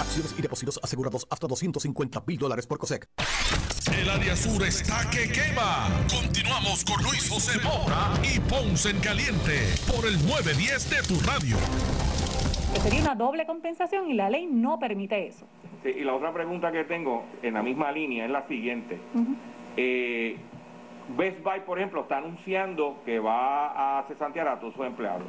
[0.00, 3.08] Acciones y depósitos asegurados hasta 250 mil dólares por COSEC.
[3.92, 5.88] El área sur está que quema.
[6.08, 11.56] Continuamos con Luis José Moura y Ponce en Caliente por el 910 de tu radio.
[12.82, 15.46] sería una doble compensación y la ley no permite eso.
[15.82, 18.98] Sí, y la otra pregunta que tengo en la misma línea es la siguiente.
[19.76, 20.36] Eh,
[21.16, 25.26] Best Buy, por ejemplo, está anunciando que va a cesantear a todos sus empleados.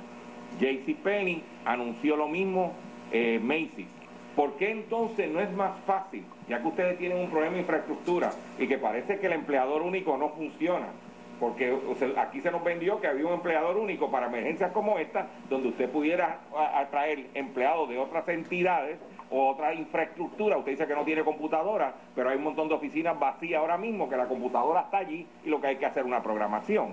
[0.60, 2.74] JCPenney anunció lo mismo,
[3.12, 3.97] eh, Macy's.
[4.38, 8.32] ¿Por qué entonces no es más fácil, ya que ustedes tienen un problema de infraestructura
[8.60, 10.90] y que parece que el empleador único no funciona?
[11.40, 11.76] Porque
[12.18, 15.90] aquí se nos vendió que había un empleador único para emergencias como esta, donde usted
[15.90, 16.42] pudiera
[16.76, 19.00] atraer empleados de otras entidades
[19.32, 20.56] o otra infraestructura.
[20.60, 24.08] Usted dice que no tiene computadora, pero hay un montón de oficinas vacías ahora mismo,
[24.08, 26.90] que la computadora está allí y lo que hay que hacer es una programación.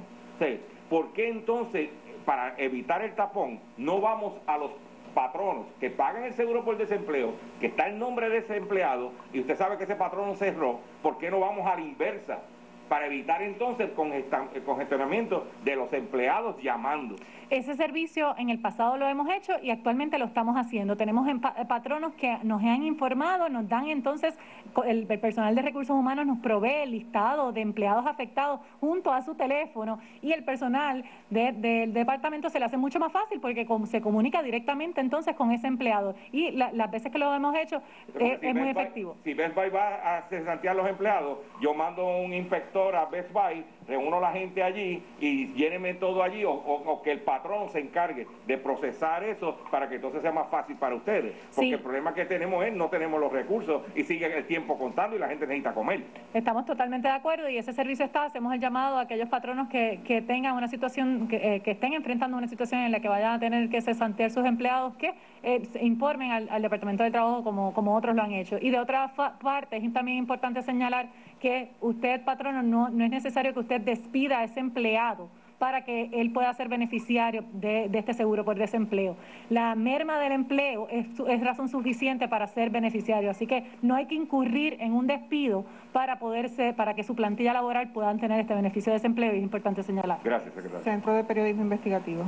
[0.88, 1.90] ¿Por qué entonces,
[2.24, 4.70] para evitar el tapón, no vamos a los
[5.14, 9.40] patronos que pagan el seguro por desempleo, que está el nombre de ese empleado, y
[9.40, 12.40] usted sabe que ese patrono cerró, ¿por qué no vamos a la inversa?
[12.88, 17.16] Para evitar entonces el congestionamiento de los empleados llamando.
[17.50, 20.96] Ese servicio en el pasado lo hemos hecho y actualmente lo estamos haciendo.
[20.96, 21.28] Tenemos
[21.68, 24.38] patronos que nos han informado, nos dan entonces,
[24.86, 29.34] el, personal de recursos humanos nos provee el listado de empleados afectados junto a su
[29.34, 34.42] teléfono y el personal del departamento se le hace mucho más fácil porque se comunica
[34.42, 36.14] directamente entonces con ese empleado.
[36.32, 37.82] Y las veces que lo hemos hecho
[38.18, 39.16] es, muy efectivo.
[39.24, 43.64] si Best Buy va a cesantear los empleados, yo mando un inspector a Best Buy,
[43.86, 48.26] reúno a la gente allí y lléneme todo allí o, que el patrón se encargue
[48.46, 51.34] de procesar eso para que entonces sea más fácil para ustedes.
[51.54, 55.16] Porque el problema que tenemos es no tenemos los recursos y sigue el tiempo contando
[55.16, 56.02] y la gente necesita comer.
[56.32, 60.00] Estamos totalmente de acuerdo y ese servicio está, hacemos el llamado a aquellos patronos que,
[60.04, 63.32] que tengan una situación, que, eh, que, estén enfrentando una situación en la que vayan
[63.32, 67.94] a tener que cesantear sus empleados, que eh, informen al, Departamento de Trabajo como, como
[67.94, 68.56] otros lo han hecho.
[68.60, 71.08] Y de otra parte, es también importante señalar
[71.44, 75.28] que usted, patrono, no, no es necesario que usted despida a ese empleado
[75.58, 79.14] para que él pueda ser beneficiario de, este seguro por desempleo.
[79.50, 81.06] La merma del empleo es,
[81.42, 86.18] razón suficiente para ser beneficiario, así que no hay que incurrir en un despido para
[86.18, 89.82] poder para que su plantilla laboral puedan tener este beneficio de desempleo y es importante
[89.82, 90.20] señalar.
[90.24, 90.82] Gracias, secretario.
[90.82, 92.22] Centro de Periodismo Investigativo.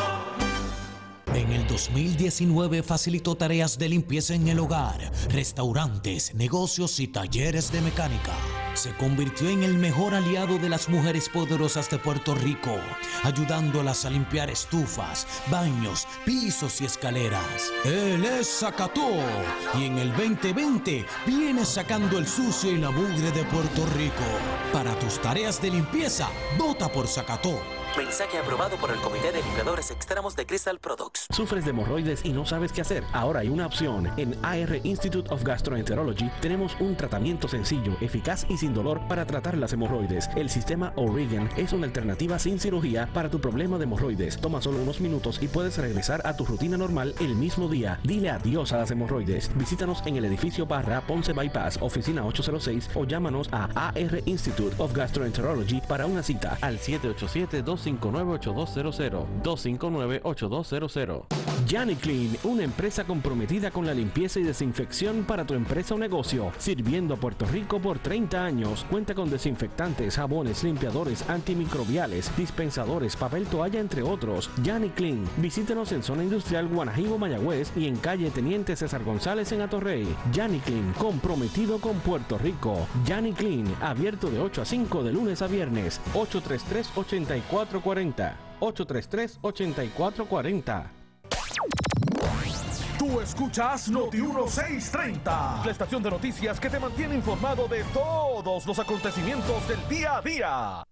[1.33, 7.79] En el 2019 facilitó tareas de limpieza en el hogar, restaurantes, negocios y talleres de
[7.79, 8.33] mecánica.
[8.73, 12.75] Se convirtió en el mejor aliado de las mujeres poderosas de Puerto Rico,
[13.23, 17.71] ayudándolas a limpiar estufas, baños, pisos y escaleras.
[17.85, 19.11] Él es Zacató
[19.79, 24.25] y en el 2020 viene sacando el sucio y la mugre de Puerto Rico.
[24.73, 27.80] Para tus tareas de limpieza, vota por Zacató.
[27.97, 31.27] Mensaje aprobado por el Comité de Limpiadores Extremos de Crystal Products.
[31.29, 33.03] ¿Sufres de hemorroides y no sabes qué hacer?
[33.11, 34.09] Ahora hay una opción.
[34.15, 39.57] En AR Institute of Gastroenterology tenemos un tratamiento sencillo, eficaz y sin dolor para tratar
[39.57, 40.29] las hemorroides.
[40.37, 44.39] El sistema O'Regan es una alternativa sin cirugía para tu problema de hemorroides.
[44.39, 47.99] Toma solo unos minutos y puedes regresar a tu rutina normal el mismo día.
[48.03, 49.51] Dile adiós a las hemorroides.
[49.55, 54.93] Visítanos en el edificio Barra Ponce Bypass, oficina 806 o llámanos a AR Institute of
[54.93, 59.25] Gastroenterology para una cita al 787 259-8200.
[59.43, 61.25] 259-8200.
[61.67, 66.51] Yanni Clean, una empresa comprometida con la limpieza y desinfección para tu empresa o negocio,
[66.57, 68.85] sirviendo a Puerto Rico por 30 años.
[68.89, 74.49] Cuenta con desinfectantes, jabones, limpiadores, antimicrobiales, dispensadores, papel toalla, entre otros.
[74.63, 75.23] Yanni Clean.
[75.37, 80.07] Visítenos en Zona Industrial Guanajibo, Mayagüez y en calle Teniente César González en Atorrey.
[80.33, 82.87] Yanni Clean, comprometido con Puerto Rico.
[83.05, 86.01] Yanni Clean, abierto de 8 a 5 de lunes a viernes.
[86.13, 87.70] 833-8440.
[88.59, 90.83] 833-8440.
[92.99, 98.77] Tú escuchas Noti 1630, la estación de noticias que te mantiene informado de todos los
[98.77, 100.83] acontecimientos del día a día.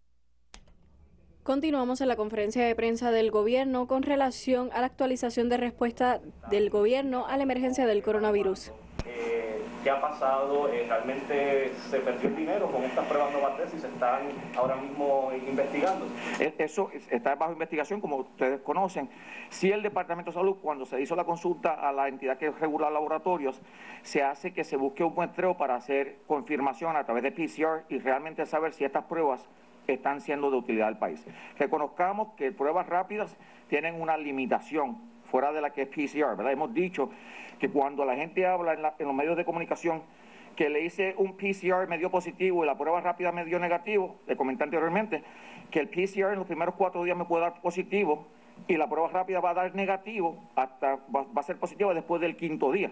[1.43, 6.19] Continuamos en la conferencia de prensa del gobierno con relación a la actualización de respuesta
[6.49, 8.71] del gobierno a la emergencia del coronavirus.
[9.05, 13.79] eh, qué ha pasado, eh, realmente se perdió el dinero con estas pruebas Novartis y
[13.79, 14.21] se están
[14.57, 16.05] ahora mismo investigando.
[16.39, 19.09] E- Eso es- está bajo investigación, como ustedes conocen.
[19.49, 22.89] Si el Departamento de Salud, cuando se hizo la consulta a la entidad que regula
[22.89, 23.61] laboratorios,
[24.01, 27.99] se hace que se busque un muestreo para hacer confirmación a través de PCR y
[27.99, 29.47] realmente saber si estas pruebas
[29.87, 31.25] están siendo de utilidad al país.
[31.57, 33.35] Reconozcamos que pruebas rápidas
[33.69, 34.97] tienen una limitación
[35.29, 36.51] fuera de la que es PCR, ¿verdad?
[36.51, 37.09] Hemos dicho
[37.59, 40.01] que cuando la gente habla en, la- en los medios de comunicación
[40.55, 44.15] que le hice un PCR me dio positivo y la prueba rápida me dio negativo,
[44.27, 45.23] le comenté anteriormente,
[45.71, 48.27] que el PCR en los primeros cuatro días me puede dar positivo
[48.67, 52.19] y la prueba rápida va a dar negativo, hasta va, va a ser positiva después
[52.19, 52.91] del quinto día.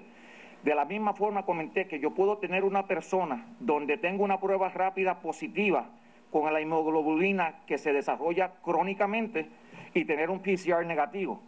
[0.63, 4.69] De la misma forma comenté que yo puedo tener una persona donde tengo una prueba
[4.69, 5.89] rápida positiva
[6.31, 9.47] con la hemoglobina que se desarrolla crónicamente
[9.93, 11.41] y tener un PCR negativo.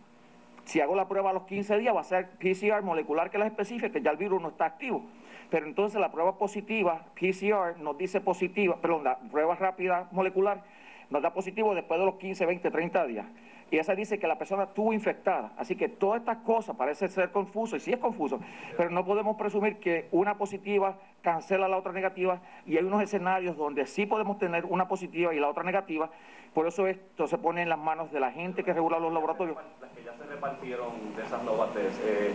[0.70, 3.48] Si hago la prueba a los 15 días va a ser PCR molecular que la
[3.48, 5.02] especifica, que ya el virus no está activo.
[5.50, 10.62] Pero entonces la prueba positiva, PCR, nos dice positiva, perdón, la prueba rápida molecular
[11.10, 13.26] nos da positivo después de los 15, 20, 30 días.
[13.72, 15.54] Y esa dice que la persona estuvo infectada.
[15.58, 18.40] Así que todas estas cosas parece ser confuso, y sí es confuso,
[18.78, 23.58] pero no podemos presumir que una positiva cancela la otra negativa, y hay unos escenarios
[23.58, 26.10] donde sí podemos tener una positiva y la otra negativa,
[26.54, 29.56] por eso esto se pone en las manos de la gente que regula los laboratorios.
[29.82, 32.34] Las que ya se repartieron de esas Novates, eh,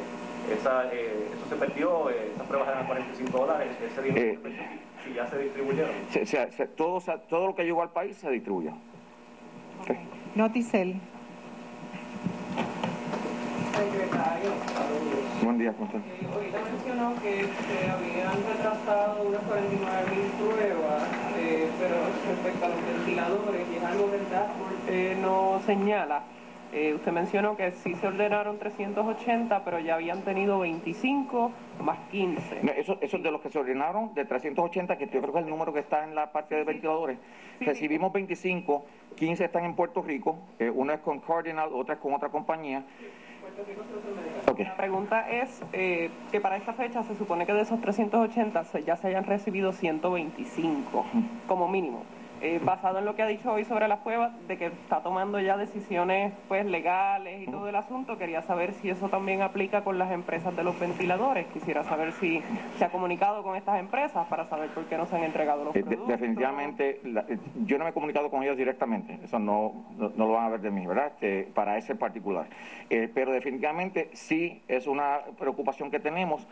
[0.53, 4.41] esa, eh, eso se perdió, eh, esas pruebas eran 45 dólares, ese dinero
[5.05, 5.91] si ya se distribuyeron.
[6.11, 8.73] Se, se, todo, todo lo que llegó al país se distribuyó.
[9.83, 9.99] Okay.
[10.35, 11.01] Noticel.
[13.75, 14.51] Secretario,
[15.43, 21.03] Buen día, ¿cómo eh, ahorita mencionó que se habían retrasado unas 49 mil pruebas,
[21.39, 21.97] eh, pero
[22.29, 24.47] respecto a los ventiladores, y es algo verdad,
[24.89, 26.23] eh, no señala.
[26.75, 32.63] Eh, usted mencionó que sí se ordenaron 380, pero ya habían tenido 25 más 15.
[32.77, 35.51] eso, eso de los que se ordenaron, de 380, que yo creo que es el
[35.51, 37.19] número que está en la parte de ventiladores.
[37.61, 42.13] Recibimos 25, 15 están en Puerto Rico, eh, una es con Cardinal, otra es con
[42.13, 42.83] otra compañía.
[44.59, 48.97] La pregunta es eh, que para esta fecha se supone que de esos 380 ya
[48.97, 51.07] se hayan recibido 125
[51.47, 52.03] como mínimo.
[52.45, 55.41] Eh, basado en lo que ha dicho hoy sobre las pruebas, de que está tomando
[55.41, 59.99] ya decisiones pues legales y todo el asunto, quería saber si eso también aplica con
[59.99, 61.47] las empresas de los ventiladores.
[61.55, 62.43] Quisiera saber si
[62.77, 65.75] se ha comunicado con estas empresas para saber por qué no se han entregado los
[65.75, 66.07] eh, productos.
[66.07, 70.45] definitivamente, eh, yo no me he comunicado con ellos directamente, eso no, no, lo van
[70.45, 71.13] a ver de mí, ¿verdad?
[71.15, 72.45] Este, para ese particular.
[73.15, 76.47] pero definitivamente sí es una preocupación que tenemos.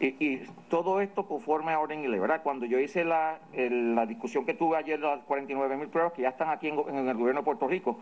[0.00, 0.38] Y,
[0.68, 2.42] todo esto conforme a orden y ley, ¿verdad?
[2.42, 6.28] Cuando yo hice la, la discusión que tuve ayer, las 49 mil pruebas que ya
[6.28, 7.98] están aquí en, el gobierno de Puerto Rico,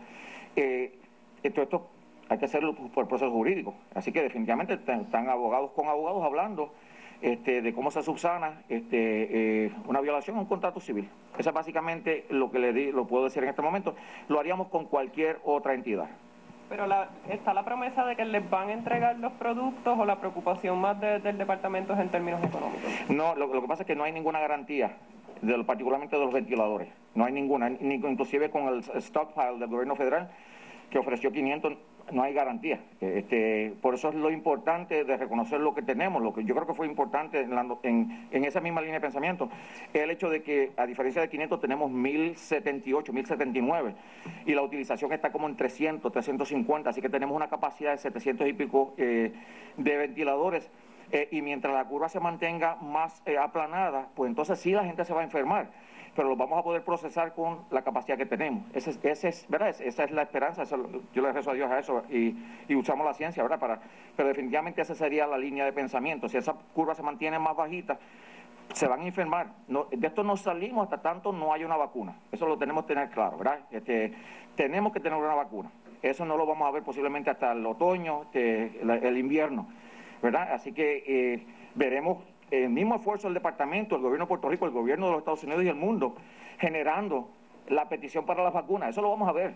[0.55, 0.99] eh,
[1.53, 1.87] todo esto
[2.29, 3.73] hay que hacerlo por proceso jurídico.
[3.95, 6.73] Así que definitivamente están, abogados con abogados hablando
[7.21, 11.09] este, de cómo se subsana este, eh, una violación a un contrato civil.
[11.37, 13.95] Eso es básicamente lo que le di, lo puedo decir en este momento.
[14.27, 16.09] Lo haríamos con cualquier otra entidad.
[16.69, 20.17] Pero la, está la promesa de que les van a entregar los productos o la
[20.17, 22.91] preocupación más del departamento es en términos económicos.
[23.09, 24.97] No, lo, que pasa es que no hay ninguna garantía,
[25.41, 26.89] de, particularmente de los ventiladores.
[27.15, 30.29] No hay ninguna, inclusive con el stockpile del gobierno federal
[30.89, 31.73] que ofreció 500
[32.11, 32.79] no hay garantía.
[33.01, 36.67] Este, por eso es lo importante de reconocer lo que tenemos, lo que yo creo
[36.67, 39.49] que fue importante en, en, esa misma línea de pensamiento,
[39.93, 43.95] el hecho de que a diferencia de 500 tenemos 1078, 1079
[44.45, 48.47] y la utilización está como en 300, 350, así que tenemos una capacidad de 700
[48.47, 49.33] y pico eh,
[49.77, 50.69] de ventiladores.
[51.09, 55.05] Eh, y mientras la curva se mantenga más eh, aplanada, pues entonces sí la gente
[55.05, 55.69] se va a enfermar
[56.17, 58.63] pero lo vamos a poder procesar con la capacidad que tenemos.
[58.73, 58.97] Ese,
[59.27, 59.69] es, ¿verdad?
[59.69, 60.63] Esa es la esperanza,
[61.13, 62.35] yo le rezo a Dios a eso y,
[62.73, 63.59] usamos la ciencia, ¿verdad?
[63.59, 63.79] Para,
[64.15, 66.27] pero definitivamente esa sería la línea de pensamiento.
[66.27, 67.99] Si esa curva se mantiene más bajita,
[68.73, 69.53] se van a enfermar.
[69.67, 72.15] de esto no salimos hasta tanto no hay una vacuna.
[72.31, 73.59] Eso lo tenemos que tener claro, ¿verdad?
[73.69, 74.11] Este,
[74.55, 75.69] tenemos que tener una vacuna.
[76.01, 79.67] Eso no lo vamos a ver posiblemente hasta el otoño, este, el, invierno,
[80.23, 80.51] ¿verdad?
[80.51, 81.45] Así que eh,
[81.75, 85.19] veremos el mismo esfuerzo del departamento, el gobierno de Puerto Rico, el gobierno de los
[85.19, 86.15] Estados Unidos y el mundo,
[86.59, 87.29] generando
[87.67, 88.89] la petición para las vacunas.
[88.89, 89.55] Eso lo vamos a ver,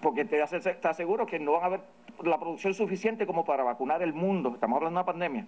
[0.00, 1.80] porque te, te aseguro que no van a haber
[2.24, 4.50] la producción suficiente como para vacunar el mundo.
[4.54, 5.46] Estamos hablando de una pandemia.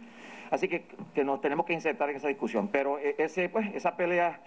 [0.51, 0.85] Así que,
[1.25, 2.69] nos tenemos que insertar en esa discusión.
[2.69, 4.41] Pero eh, ese, pues, esa pelea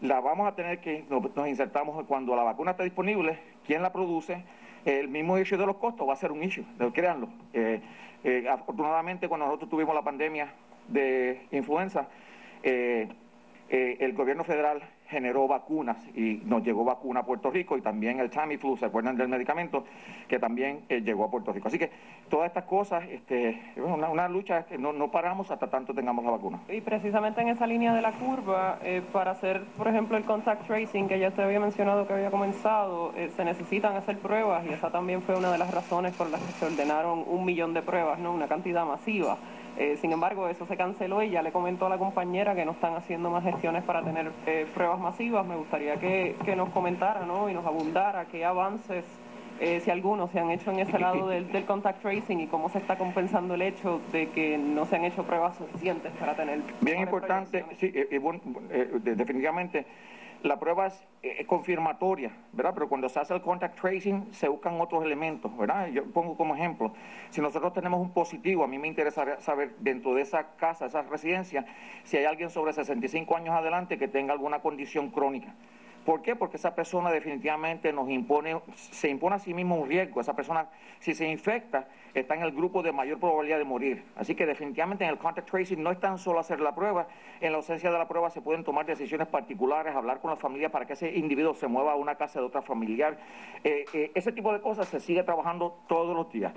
[0.00, 4.44] la vamos a tener que, nos, insertamos cuando la vacuna esté disponible, quién la produce,
[4.84, 7.28] el mismo issue de los costos va a ser un issue, créanlo.
[7.54, 7.80] Eh,
[8.22, 10.52] eh, afortunadamente, cuando nosotros tuvimos la pandemia
[10.88, 12.08] de influenza,
[12.62, 13.08] eh,
[13.68, 18.20] eh, el gobierno federal generó vacunas y nos llegó vacuna a Puerto Rico y también
[18.20, 19.84] el Tamiflu, ¿se acuerdan del medicamento?
[20.28, 21.68] Que también eh, llegó a Puerto Rico.
[21.68, 21.90] Así que
[22.28, 26.32] todas estas cosas, este, una, una lucha que no, no, paramos hasta tanto tengamos la
[26.32, 26.60] vacuna.
[26.68, 28.78] Y precisamente en esa línea de la curva,
[29.12, 33.12] para hacer, por ejemplo, el contact tracing, que ya usted había mencionado que había comenzado,
[33.36, 36.52] se necesitan hacer pruebas y esa también fue una de las razones por las que
[36.52, 38.32] se ordenaron un millón de pruebas, ¿no?
[38.32, 39.36] Una cantidad masiva.
[39.76, 42.72] Eh, sin embargo, eso se canceló y ya le comentó a la compañera que no
[42.72, 45.44] están haciendo más gestiones para tener eh, pruebas masivas.
[45.46, 47.50] Me gustaría que, nos comentara ¿no?
[47.50, 49.04] y nos abundara qué avances,
[49.60, 52.68] eh, si algunos, se han hecho en ese lado del, del, contact tracing y cómo
[52.68, 56.60] se está compensando el hecho de que no se han hecho pruebas suficientes para tener.
[56.80, 57.92] Bien importante, sí,
[59.00, 59.86] definitivamente
[60.44, 62.72] la prueba es confirmatoria, ¿verdad?
[62.74, 65.88] Pero cuando se hace el contact tracing se buscan otros elementos, ¿verdad?
[65.88, 66.92] Yo pongo como ejemplo,
[67.30, 71.00] si nosotros tenemos un positivo, a mí me interesa saber dentro de esa casa, esa
[71.02, 71.64] residencia,
[72.04, 75.54] si hay alguien sobre 65 años adelante que tenga alguna condición crónica.
[76.04, 76.36] ¿Por qué?
[76.36, 80.20] Porque esa persona definitivamente nos impone, se impone a sí mismo un riesgo.
[80.20, 80.68] Esa persona,
[81.00, 84.04] si se infecta, está en el grupo de mayor probabilidad de morir.
[84.16, 87.08] Así que definitivamente en el contact tracing no es tan solo hacer la prueba,
[87.40, 90.70] en la ausencia de la prueba se pueden tomar decisiones particulares, hablar con la familia
[90.70, 93.18] para que ese individuo se mueva a una casa de otra familiar.
[93.64, 96.52] Eh, eh, ese tipo de cosas se sigue trabajando todos los días.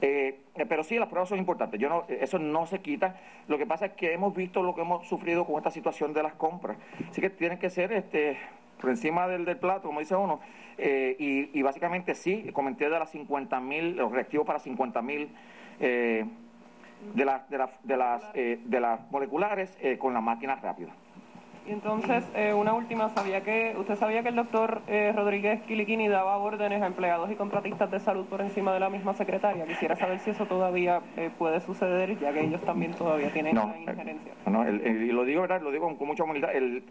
[0.00, 1.80] Eh, pero sí, las pruebas son importantes.
[1.80, 3.18] Yo no, eso no se quita.
[3.48, 6.22] Lo que pasa es que hemos visto lo que hemos sufrido con esta situación de
[6.22, 6.76] las compras.
[7.10, 8.36] Así que tienen que ser este,
[8.80, 10.40] por encima del, del plato, como dice uno.
[10.78, 15.28] Eh, y, básicamente sí, comenté de las 50 mil, los reactivos para 50 mil
[15.80, 16.24] eh,
[17.14, 20.92] de, las de, de, las, eh, de las moleculares con la máquina rápida.
[21.66, 24.82] Y entonces, una última, sabía que usted sabía que el doctor
[25.14, 29.14] Rodríguez Quiliquini daba órdenes a empleados y contratistas de salud por encima de la misma
[29.14, 29.64] secretaria.
[29.66, 31.00] Quisiera saber si eso todavía
[31.38, 34.32] puede suceder, ya que ellos también todavía tienen una injerencia.
[34.46, 35.60] No, y lo digo, ¿verdad?
[35.60, 36.54] Lo digo con, con mucha humildad.
[36.54, 36.84] El,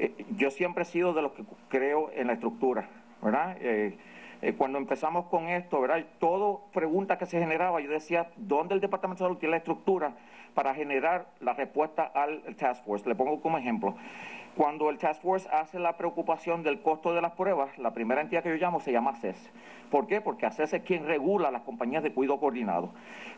[0.00, 2.88] eh, yo siempre he sido de los que creo en la estructura,
[3.22, 3.56] ¿verdad?
[4.40, 6.04] Eh, cuando empezamos con esto, ¿verdad?
[6.18, 10.12] Todo pregunta que se generaba, yo decía, ¿dónde el Departamento de Salud tiene la estructura
[10.54, 13.08] para generar la respuesta al Task Force?
[13.08, 13.96] Le pongo como ejemplo.
[14.56, 18.42] Cuando el Task Force hace la preocupación del costo de las pruebas, la primera entidad
[18.42, 19.50] que yo llamo se llama CES.
[19.90, 20.20] ¿Por qué?
[20.20, 22.90] Porque ACES es quien regula las compañías de cuidado coordinado.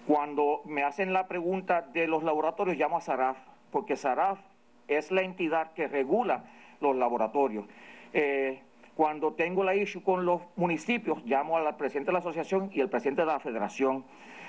[0.06, 3.38] Cuando me hacen la pregunta de los laboratorios, llamo a SARAF,
[3.70, 4.40] porque SARAF
[4.88, 6.44] es la entidad que regula
[6.80, 7.66] los laboratorios.
[8.12, 8.62] Eh,
[8.94, 12.88] cuando tengo la issue con los municipios, llamo al presidente de la asociación y al
[12.88, 14.04] presidente de la federación.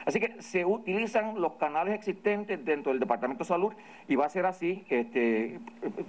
[0.05, 3.73] Así que se utilizan los canales existentes dentro del Departamento de Salud
[4.07, 5.59] y va a ser así, este,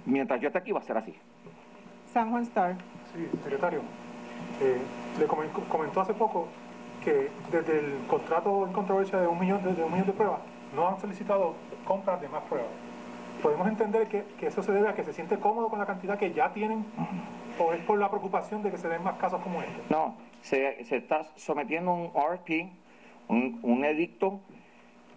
[0.05, 1.13] mientras yo esté aquí va a ser así.
[2.11, 2.75] San Juan Star.
[3.13, 3.81] Sí, secretario.
[4.61, 4.77] Eh,
[5.19, 6.47] le comentó hace poco
[7.03, 10.39] que desde el contrato en controversia de un millón de, un millón de pruebas
[10.75, 11.55] no han solicitado
[11.85, 12.71] compras de más pruebas
[13.43, 16.31] podemos entender que, eso se debe a que se siente cómodo con la cantidad que
[16.33, 16.85] ya tienen
[17.59, 19.75] o es por la preocupación de que se den más casos como este.
[19.89, 22.71] No, se, está sometiendo un RFP,
[23.27, 24.39] un, un edicto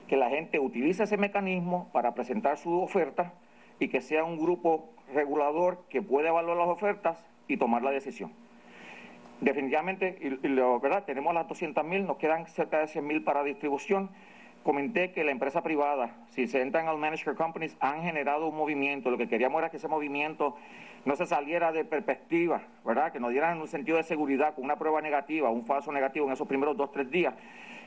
[0.09, 3.33] que la gente utilice ese mecanismo para presentar su oferta
[3.79, 8.33] y que sea un grupo regulador que pueda evaluar las ofertas y tomar la decisión.
[9.41, 11.05] Definitivamente, y, lo, ¿verdad?
[11.05, 14.11] tenemos las 200 mil, nos quedan cerca de 100 mil para distribución
[14.67, 19.13] comenté que la empresa privada, si se entran al Manager Companies, han generado un movimiento.
[19.13, 20.57] Lo que queríamos era que ese movimiento
[21.05, 23.13] no se saliera de perspectiva, ¿verdad?
[23.13, 26.33] Que nos dieran un sentido de seguridad con una prueba negativa, un falso negativo en
[26.33, 27.33] esos primeros dos, tres días.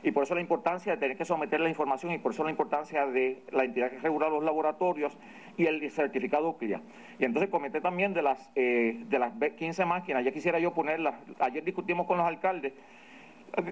[0.02, 2.50] Y por eso la importancia de tener que someter la información y por eso la
[2.50, 5.18] importancia de la entidad que regula los laboratorios
[5.58, 6.80] y el certificado CLIA.
[7.18, 11.14] Y entonces comenté también de las, eh, de las 15 máquinas, ya quisiera yo ponerlas,
[11.40, 12.72] ayer discutimos con los alcaldes,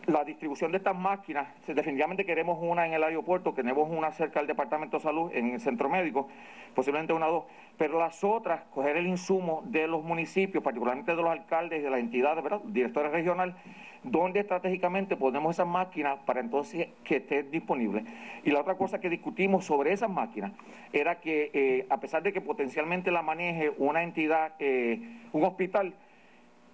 [0.07, 4.47] la distribución de estas máquinas, definitivamente queremos una en el aeropuerto, queremos una cerca del
[4.47, 6.29] Departamento de Salud, en el centro médico,
[6.75, 7.45] posiblemente una o dos,
[7.77, 12.01] pero las otras, coger el insumo de los municipios, particularmente de los alcaldes, de las
[12.01, 12.61] entidades, ¿verdad?
[12.65, 13.55] directores regionales,
[14.03, 18.05] donde estratégicamente ponemos esas máquinas para entonces que estén disponibles.
[18.45, 20.53] Y la otra cosa que discutimos sobre esas máquinas
[20.93, 25.01] era que, eh, a pesar de que potencialmente la maneje una entidad, eh,
[25.33, 25.95] un hospital,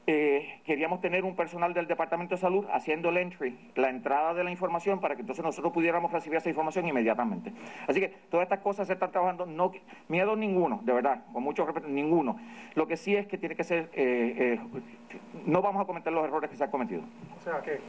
[0.07, 4.45] eh, queríamos tener un personal del Departamento de Salud haciendo el entry, la entrada de
[4.45, 7.53] la información para que entonces nosotros pudiéramos recibir esa información inmediatamente.
[7.87, 9.73] Así que todas estas cosas se están trabajando, no
[10.09, 12.39] miedo ninguno, de verdad, con mucho respeto, ninguno.
[12.75, 16.25] Lo que sí es que tiene que ser, eh, eh, no vamos a cometer los
[16.25, 17.03] errores que se han cometido.
[17.39, 17.81] O sea que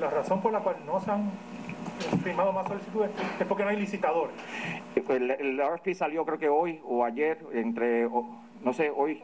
[0.00, 1.30] la razón por la cual no se han
[2.24, 4.34] firmado más solicitudes es porque no hay licitadores.
[5.08, 9.22] El, el RFP salió creo que hoy o ayer, entre, no sé, hoy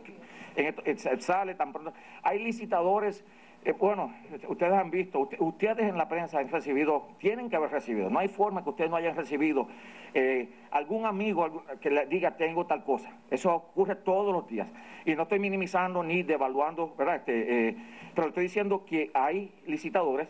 [1.20, 1.92] sale tan pronto.
[2.22, 3.24] Hay licitadores,
[3.64, 4.12] eh, bueno,
[4.48, 8.28] ustedes han visto, ustedes en la prensa han recibido, tienen que haber recibido, no hay
[8.28, 9.68] forma que ustedes no hayan recibido
[10.14, 13.10] eh, algún amigo que le diga tengo tal cosa.
[13.30, 14.68] Eso ocurre todos los días.
[15.04, 17.16] Y no estoy minimizando ni devaluando, ¿verdad?
[17.16, 17.76] Este, eh,
[18.14, 20.28] pero estoy diciendo que hay licitadores.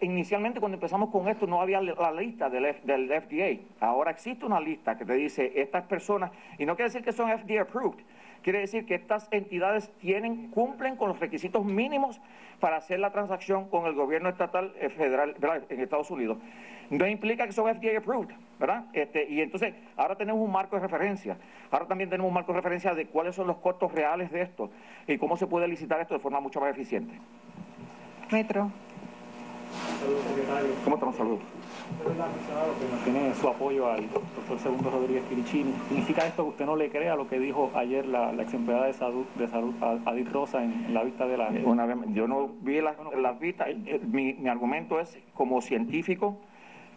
[0.00, 3.60] inicialmente cuando empezamos con esto no había la lista del FDA.
[3.80, 7.28] Ahora existe una lista que te dice estas personas, y no quiere decir que son
[7.28, 8.02] FDA approved,
[8.42, 12.20] Quiere decir que estas entidades tienen, cumplen con los requisitos mínimos
[12.58, 15.36] para hacer la transacción con el gobierno estatal eh, federal
[15.68, 16.38] en Estados Unidos.
[16.90, 18.86] No implica que son FDA approved, ¿verdad?
[18.92, 21.38] Este, y entonces ahora tenemos un marco de referencia.
[21.70, 24.70] Ahora también tenemos un marco de referencia de cuáles son los costos reales de esto
[25.06, 27.14] y cómo se puede licitar esto de forma mucho más eficiente.
[28.30, 28.70] Metro.
[30.00, 30.70] Saludos, secretario.
[30.84, 31.16] ¿Cómo estamos?
[31.16, 31.61] Saludos
[31.98, 35.72] que tiene su apoyo al doctor Segundo Rodríguez Quirichini.
[35.88, 38.86] ¿Significa esto que usted no le crea lo que dijo ayer la, la ex empleada
[38.86, 41.50] de salud, de salud Adit Rosa en, la vista de la...
[41.64, 43.68] Una vez, yo no vi las la vistas,
[44.10, 46.38] mi, mi argumento es como científico,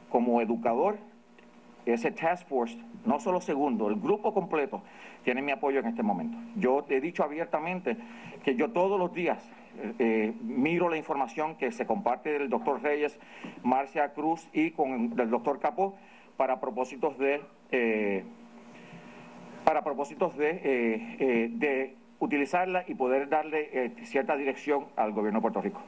[0.10, 0.98] como educador,
[1.86, 4.82] ese task force, no solo segundo, el grupo completo
[5.24, 6.38] tiene mi apoyo en este momento.
[6.56, 7.98] Yo he dicho abiertamente
[8.44, 12.82] que yo todos los días eh, eh, miro la información que se comparte del doctor
[12.82, 13.20] Reyes,
[13.64, 15.96] Marcia Cruz y con el doctor Capó
[16.38, 18.24] para propósitos de eh,
[19.64, 25.82] para propósitos de, de utilizarla y poder darle cierta dirección al gobierno de Puerto Rico.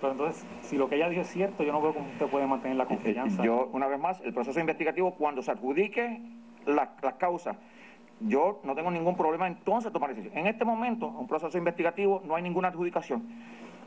[0.00, 2.48] Pero entonces, si lo que ella dice es cierto, yo no veo cómo usted puede
[2.48, 3.44] mantener la confianza.
[3.44, 6.20] Yo, una vez más, el proceso investigativo, cuando se adjudique
[6.66, 7.56] las causas,
[8.20, 10.36] yo no tengo ningún problema entonces tomar decisión.
[10.36, 13.26] En este momento, un proceso investigativo, no hay ninguna adjudicación.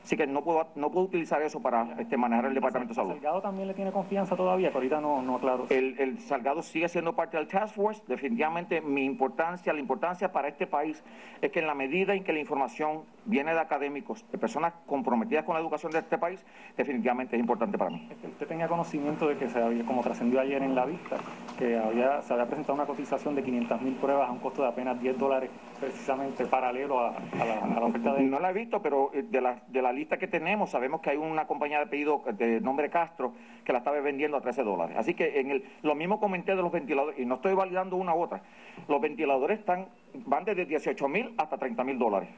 [0.04, 3.12] Así que no puedo, no puedo utilizar eso para este, manejar el Departamento de Salud.
[3.12, 4.70] ¿El Salgado también le tiene confianza todavía?
[4.70, 5.66] Que ahorita no, no claro.
[5.70, 8.04] El, el Salgado sigue siendo parte del Task Force.
[8.08, 11.02] Definitivamente mi importancia, la importancia para este país
[11.42, 15.46] es que en la medida en que la información viene de académicos, de personas comprometidas
[15.46, 16.46] con la educación de este país,
[16.76, 18.10] definitivamente es importante para mí.
[18.24, 21.16] ¿Usted tenía conocimiento de que se había, como trascendió ayer en la vista,
[21.58, 24.68] que había, se había presentado una cotización de 500 mil pruebas a un costo de
[24.68, 25.50] apenas 10 dólares,
[25.80, 28.24] precisamente paralelo a, la, oferta de...
[28.24, 31.12] No la he visto, pero eh, de la, de la lista que tenemos, sabemos que
[31.12, 33.34] hay una compañía de pedido de nombre Castro
[33.64, 34.98] que la estaba vendiendo a 13 dólares.
[34.98, 38.14] Así que en el, lo mismo comenté de los ventiladores, y no estoy validando una
[38.14, 38.42] u otra,
[38.88, 39.88] los ventiladores están,
[40.26, 42.30] van desde 18 mil hasta 30 mil dólares.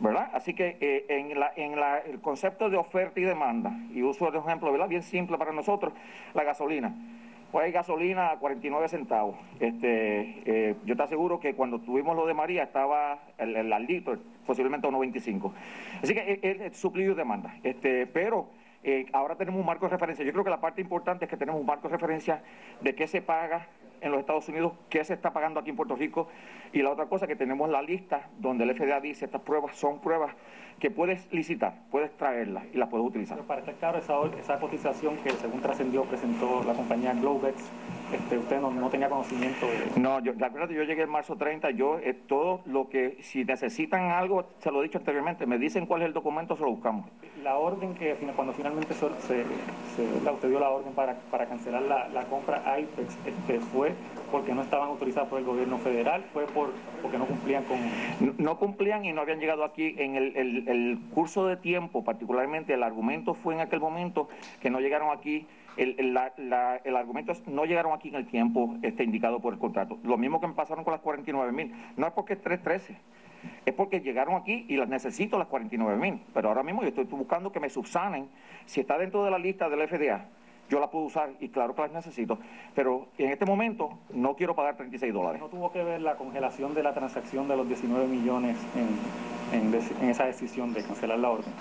[0.00, 0.30] ¿verdad?
[0.32, 4.30] Así que eh, en, la, en la, el concepto de oferta y demanda, y uso
[4.30, 4.88] de ejemplo ¿verdad?
[4.88, 5.92] bien simple para nosotros,
[6.34, 6.94] la gasolina.
[7.50, 9.36] Pues hay gasolina a 49 centavos.
[9.58, 14.18] Este, eh, yo te aseguro que cuando tuvimos lo de María estaba el, el litro,
[14.48, 15.52] posiblemente a 1.25.
[16.02, 17.54] Así que es, es suplido demanda.
[17.62, 18.48] Este, pero
[18.82, 20.24] eh, ahora tenemos un marco de referencia.
[20.24, 22.42] Yo creo que la parte importante es que tenemos un marco de referencia
[22.80, 23.66] de qué se paga
[24.00, 26.28] en los Estados Unidos, qué se está pagando aquí en Puerto Rico.
[26.72, 30.00] Y la otra cosa que tenemos la lista donde el FDA dice estas pruebas son
[30.00, 30.34] pruebas
[30.78, 33.38] que puedes licitar, puedes traerlas y las puedes utilizar.
[33.40, 37.56] para estar claro, esa, esa cotización que según trascendió presentó la compañía Globex,
[38.12, 40.00] este, usted no, tenía conocimiento de...
[40.00, 44.10] No, yo, acuerdo, yo llegué el marzo 30, yo eh, todo lo que, si necesitan
[44.10, 47.06] algo, se lo he dicho anteriormente, me dicen cuál es el documento, se lo buscamos.
[47.42, 49.44] La orden que cuando finalmente se, se,
[50.30, 53.94] usted dio la orden para, para cancelar la, la compra IPEX, este, fue
[54.30, 56.70] porque no estaban autorizados por el gobierno federal, fue por
[57.02, 57.78] porque no cumplían con...
[58.38, 62.82] No, cumplían y no habían llegado aquí en el, el, curso de tiempo, particularmente el
[62.82, 64.28] argumento fue en aquel momento
[64.60, 65.46] que no llegaron aquí
[65.76, 69.98] el, el, argumento es no llegaron aquí en el tiempo este, indicado por el contrato.
[70.04, 71.74] Lo mismo que me pasaron con las 49 mil.
[71.96, 72.96] No es porque es 313,
[73.66, 76.20] es porque llegaron aquí y las necesito las 49 mil.
[76.32, 78.28] Pero ahora mismo yo estoy buscando que me subsanen.
[78.66, 80.28] Si está dentro de la lista del FDA,
[80.68, 82.38] yo la puedo usar y claro que las necesito,
[82.74, 85.40] pero en este momento no quiero pagar 36 dólares.
[85.40, 90.10] ¿No tuvo que ver la congelación de la transacción de los 19 millones en, en,
[90.10, 91.52] esa decisión de cancelar la orden?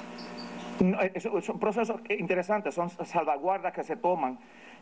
[0.82, 1.00] No,
[1.42, 4.38] son procesos interesantes, son salvaguardas que se toman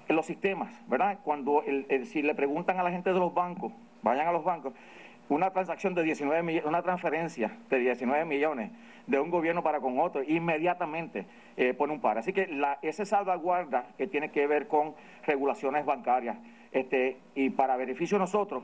[0.08, 1.20] en los sistemas, ¿verdad?
[1.24, 1.64] Cuando
[2.06, 4.74] si le preguntan a la gente de los bancos, vayan a los bancos,
[5.30, 8.72] una transacción de 19 millones, una transferencia de 19 millones
[9.08, 11.26] de un gobierno para con otro, inmediatamente
[11.58, 12.18] eh, pone un par.
[12.18, 14.94] Así que la, esa salvaguarda que tiene que ver con
[15.26, 16.38] regulaciones bancarias,
[16.72, 18.64] este, y para beneficio de nosotros,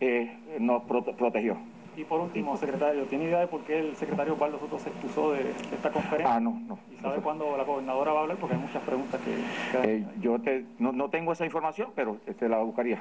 [0.00, 1.58] eh, nos protegió.
[1.96, 5.32] Y por último, secretario, ¿tiene idea de por qué el secretario Osvaldo Soto se excusó
[5.32, 6.36] de, esta conferencia?
[6.36, 6.78] Ah, no, no.
[6.90, 8.36] ¿Y sabe cuándo la gobernadora va a hablar?
[8.38, 9.96] Porque hay muchas preguntas que...
[9.96, 10.36] Eh, yo
[10.78, 12.98] no, no, tengo esa información, pero este, la buscaría.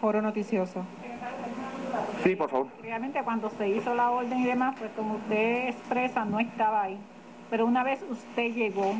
[0.00, 0.84] Foro noticioso.
[2.22, 2.66] Sí, por favor.
[2.82, 6.98] Realmente cuando se hizo la orden y demás, pues como usted expresa, no estaba ahí.
[7.50, 8.94] Pero una vez usted llegó,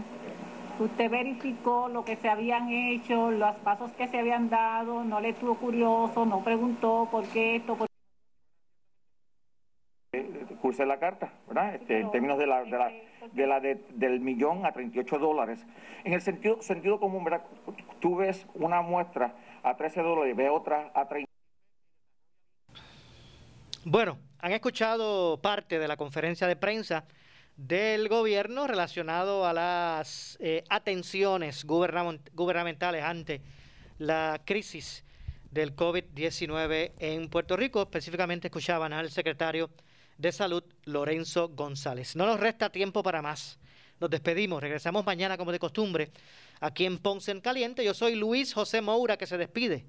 [0.79, 5.31] usted verificó lo que se habían hecho, los pasos que se habían dado, no le
[5.31, 7.88] estuvo curioso, no preguntó por qué esto, por
[10.61, 11.75] Curse la carta, ¿verdad?
[11.75, 12.93] Este, en términos de la, de la,
[13.33, 15.67] de la del millón a 38 dólares.
[16.05, 17.43] En el sentido, sentido común, ¿verdad?
[18.01, 21.29] Tú ves una muestra a 13 dólares y ves otra a 30
[23.91, 27.05] bueno, han escuchado parte de la conferencia de prensa
[27.57, 33.41] del gobierno relacionado a las eh, atenciones gubernamentales ante
[33.97, 35.05] la crisis
[35.51, 37.81] del COVID-19 en Puerto Rico.
[37.81, 39.71] Específicamente escuchaban al secretario
[40.19, 42.17] de Salud, Lorenzo González.
[42.17, 43.59] No nos resta tiempo para más.
[44.01, 44.61] Nos despedimos.
[44.61, 46.11] Regresamos mañana como de costumbre
[46.61, 47.85] aquí en Ponce en Caliente.
[47.85, 49.87] Yo soy Luis José Moura que se despide.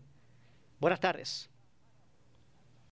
[0.80, 1.50] Buenas tardes.